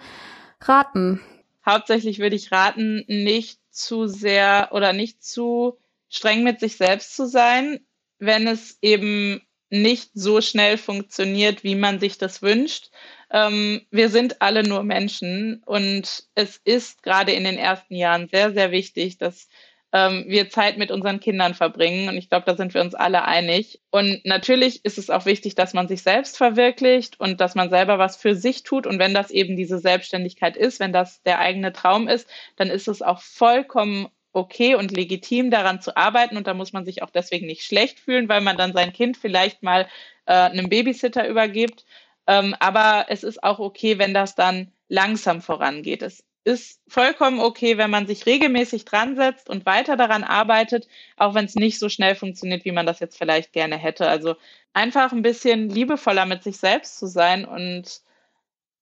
[0.62, 1.20] raten?
[1.66, 5.76] Hauptsächlich würde ich raten, nicht zu sehr oder nicht zu
[6.08, 7.80] streng mit sich selbst zu sein,
[8.18, 12.90] wenn es eben nicht so schnell funktioniert, wie man sich das wünscht,
[13.30, 18.52] ähm, wir sind alle nur Menschen und es ist gerade in den ersten Jahren sehr,
[18.52, 19.48] sehr wichtig, dass
[19.92, 22.08] ähm, wir Zeit mit unseren Kindern verbringen.
[22.08, 23.80] Und ich glaube, da sind wir uns alle einig.
[23.90, 27.98] Und natürlich ist es auch wichtig, dass man sich selbst verwirklicht und dass man selber
[27.98, 28.86] was für sich tut.
[28.86, 32.88] Und wenn das eben diese Selbstständigkeit ist, wenn das der eigene Traum ist, dann ist
[32.88, 36.36] es auch vollkommen okay und legitim, daran zu arbeiten.
[36.36, 39.16] Und da muss man sich auch deswegen nicht schlecht fühlen, weil man dann sein Kind
[39.16, 39.88] vielleicht mal
[40.26, 41.86] äh, einem Babysitter übergibt.
[42.28, 46.02] Ähm, aber es ist auch okay, wenn das dann langsam vorangeht.
[46.02, 51.34] Es ist vollkommen okay, wenn man sich regelmäßig dran setzt und weiter daran arbeitet, auch
[51.34, 54.08] wenn es nicht so schnell funktioniert, wie man das jetzt vielleicht gerne hätte.
[54.08, 54.36] Also
[54.74, 58.02] einfach ein bisschen liebevoller mit sich selbst zu sein und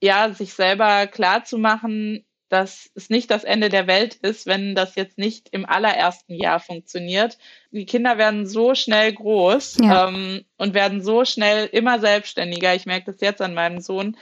[0.03, 4.75] ja, sich selber klar zu machen, dass es nicht das Ende der Welt ist, wenn
[4.75, 7.39] das jetzt nicht im allerersten Jahr funktioniert.
[7.73, 10.09] Die Kinder werden so schnell groß ja.
[10.09, 12.75] ähm, und werden so schnell immer selbstständiger.
[12.75, 14.17] Ich merke das jetzt an meinem Sohn.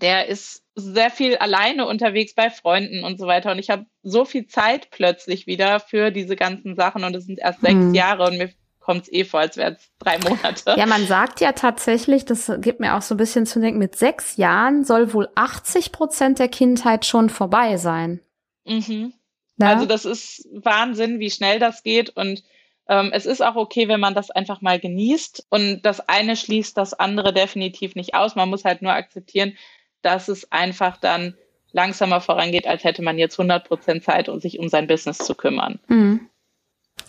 [0.00, 3.50] Der ist sehr viel alleine unterwegs bei Freunden und so weiter.
[3.50, 7.04] Und ich habe so viel Zeit plötzlich wieder für diese ganzen Sachen.
[7.04, 7.94] Und es sind erst sechs hm.
[7.94, 8.50] Jahre und mir
[8.80, 10.74] kommt es eh vor, als wären es drei Monate.
[10.76, 13.94] Ja, man sagt ja tatsächlich, das gibt mir auch so ein bisschen zu denken, mit
[13.94, 18.20] sechs Jahren soll wohl 80 Prozent der Kindheit schon vorbei sein.
[18.66, 19.12] Mhm.
[19.58, 22.42] Also das ist Wahnsinn, wie schnell das geht und
[22.88, 26.76] ähm, es ist auch okay, wenn man das einfach mal genießt und das eine schließt
[26.76, 28.34] das andere definitiv nicht aus.
[28.34, 29.56] Man muss halt nur akzeptieren,
[30.02, 31.36] dass es einfach dann
[31.72, 35.34] langsamer vorangeht, als hätte man jetzt 100 Prozent Zeit, um sich um sein Business zu
[35.34, 35.78] kümmern.
[35.88, 36.28] Mhm.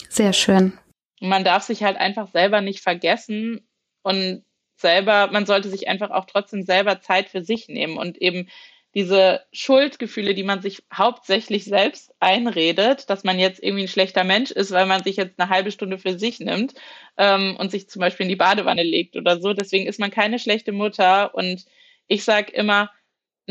[0.09, 0.77] Sehr schön.
[1.21, 3.67] Man darf sich halt einfach selber nicht vergessen
[4.01, 4.43] und
[4.75, 8.49] selber, man sollte sich einfach auch trotzdem selber Zeit für sich nehmen und eben
[8.93, 14.51] diese Schuldgefühle, die man sich hauptsächlich selbst einredet, dass man jetzt irgendwie ein schlechter Mensch
[14.51, 16.73] ist, weil man sich jetzt eine halbe Stunde für sich nimmt
[17.17, 19.53] ähm, und sich zum Beispiel in die Badewanne legt oder so.
[19.53, 21.33] Deswegen ist man keine schlechte Mutter.
[21.35, 21.65] Und
[22.07, 22.91] ich sage immer,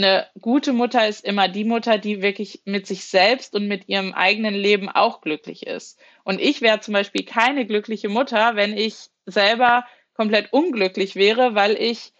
[0.04, 4.12] eine gute Mutter ist immer die Mutter, die wirklich mit sich selbst und mit ihrem
[4.14, 5.98] eigenen Leben auch glücklich ist.
[6.24, 9.84] Und ich wäre zum Beispiel keine glückliche Mutter, wenn ich selber
[10.14, 12.12] komplett unglücklich wäre, weil ich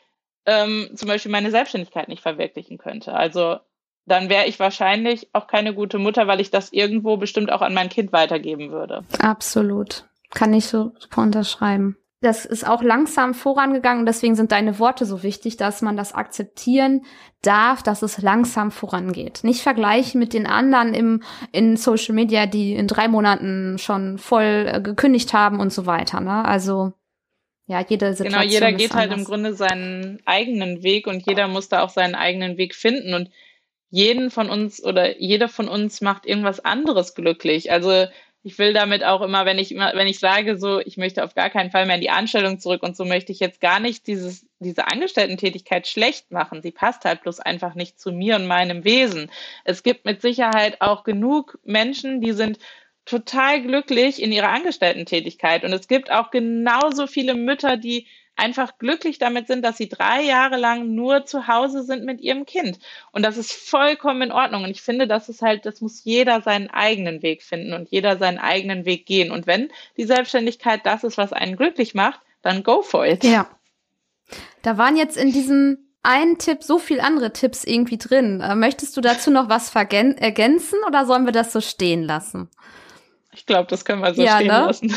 [0.47, 3.13] ähm, zum Beispiel meine Selbstständigkeit nicht verwirklichen könnte.
[3.13, 3.59] Also
[4.07, 7.75] dann wäre ich wahrscheinlich auch keine gute Mutter, weil ich das irgendwo bestimmt auch an
[7.75, 9.05] mein Kind weitergeben würde.
[9.21, 10.07] Absolut.
[10.31, 11.97] Kann ich so unterschreiben.
[12.23, 17.07] Das ist auch langsam vorangegangen deswegen sind deine Worte so wichtig, dass man das akzeptieren
[17.41, 19.41] darf, dass es langsam vorangeht.
[19.43, 24.67] Nicht vergleichen mit den anderen im, in Social Media, die in drei Monaten schon voll
[24.71, 26.21] äh, gekündigt haben und so weiter.
[26.21, 26.45] Ne?
[26.45, 26.93] Also
[27.67, 28.43] ja, jede Situation.
[28.43, 32.17] Genau, jeder geht halt im Grunde seinen eigenen Weg und jeder muss da auch seinen
[32.17, 33.31] eigenen Weg finden und
[33.91, 37.73] jeden von uns oder jeder von uns macht irgendwas anderes glücklich.
[37.73, 38.07] Also
[38.43, 41.35] ich will damit auch immer, wenn ich immer, wenn ich sage, so, ich möchte auf
[41.35, 44.07] gar keinen Fall mehr in die Anstellung zurück und so möchte ich jetzt gar nicht
[44.07, 46.63] dieses, diese Angestellten-Tätigkeit schlecht machen.
[46.63, 49.31] Sie passt halt bloß einfach nicht zu mir und meinem Wesen.
[49.65, 52.59] Es gibt mit Sicherheit auch genug Menschen, die sind
[53.05, 55.65] total glücklich in ihrer Angestellten-Tätigkeit.
[55.65, 58.07] Und es gibt auch genauso viele Mütter, die
[58.41, 62.47] einfach glücklich damit sind, dass sie drei Jahre lang nur zu Hause sind mit ihrem
[62.47, 62.79] Kind.
[63.13, 64.65] Und das ist vollkommen in Ordnung.
[64.65, 68.19] Und ich finde, das ist halt, das muss jeder seinen eigenen Weg finden und jeder
[68.19, 69.31] seinen eigenen Weg gehen.
[69.31, 73.23] Und wenn die Selbstständigkeit das ist, was einen glücklich macht, dann go for it.
[73.23, 73.49] Ja.
[74.63, 78.41] Da waren jetzt in diesem einen Tipp so viel andere Tipps irgendwie drin.
[78.41, 82.49] Äh, möchtest du dazu noch was ergänzen oder sollen wir das so stehen lassen?
[83.33, 84.67] Ich glaube, das können wir so ja, stehen ne?
[84.67, 84.97] lassen.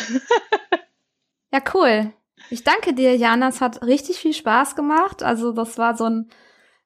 [1.54, 2.14] ja, cool.
[2.54, 3.48] Ich danke dir, Jana.
[3.48, 5.24] Es hat richtig viel Spaß gemacht.
[5.24, 6.30] Also das war so ein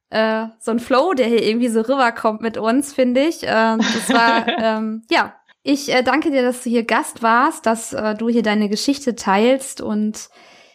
[0.09, 3.43] äh, so ein Flow, der hier irgendwie so rüberkommt mit uns, finde ich.
[3.43, 5.35] Äh, das war ähm, ja.
[5.63, 9.15] Ich äh, danke dir, dass du hier Gast warst, dass äh, du hier deine Geschichte
[9.15, 10.29] teilst und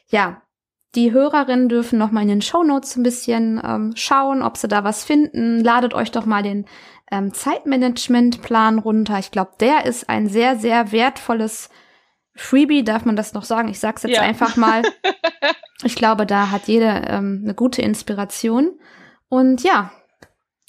[0.09, 0.43] ja,
[0.95, 4.85] die Hörerinnen dürfen noch mal in den Shownotes ein bisschen ähm, schauen, ob sie da
[4.85, 5.65] was finden.
[5.65, 6.67] Ladet euch doch mal den
[7.11, 9.19] ähm, Zeitmanagementplan runter.
[9.19, 11.71] Ich glaube, der ist ein sehr, sehr wertvolles
[12.35, 13.69] Freebie, darf man das noch sagen?
[13.69, 14.23] Ich sag's jetzt ja.
[14.23, 14.83] einfach mal.
[15.85, 18.79] Ich glaube, da hat jeder ähm, eine gute Inspiration.
[19.29, 19.93] Und ja,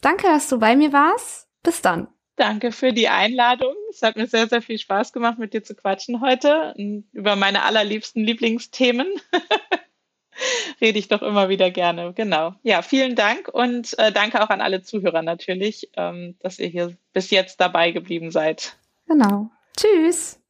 [0.02, 1.48] danke, dass du bei mir warst.
[1.62, 2.08] Bis dann.
[2.36, 3.76] Danke für die Einladung.
[3.92, 6.74] Es hat mir sehr, sehr viel Spaß gemacht, mit dir zu quatschen heute
[7.12, 9.08] über meine allerliebsten Lieblingsthemen.
[10.82, 12.12] Rede ich doch immer wieder gerne.
[12.14, 12.56] Genau.
[12.64, 16.98] Ja, vielen Dank und äh, danke auch an alle Zuhörer natürlich, ähm, dass ihr hier
[17.14, 18.76] bis jetzt dabei geblieben seid.
[19.08, 19.52] Genau.
[19.78, 20.43] Tschüss.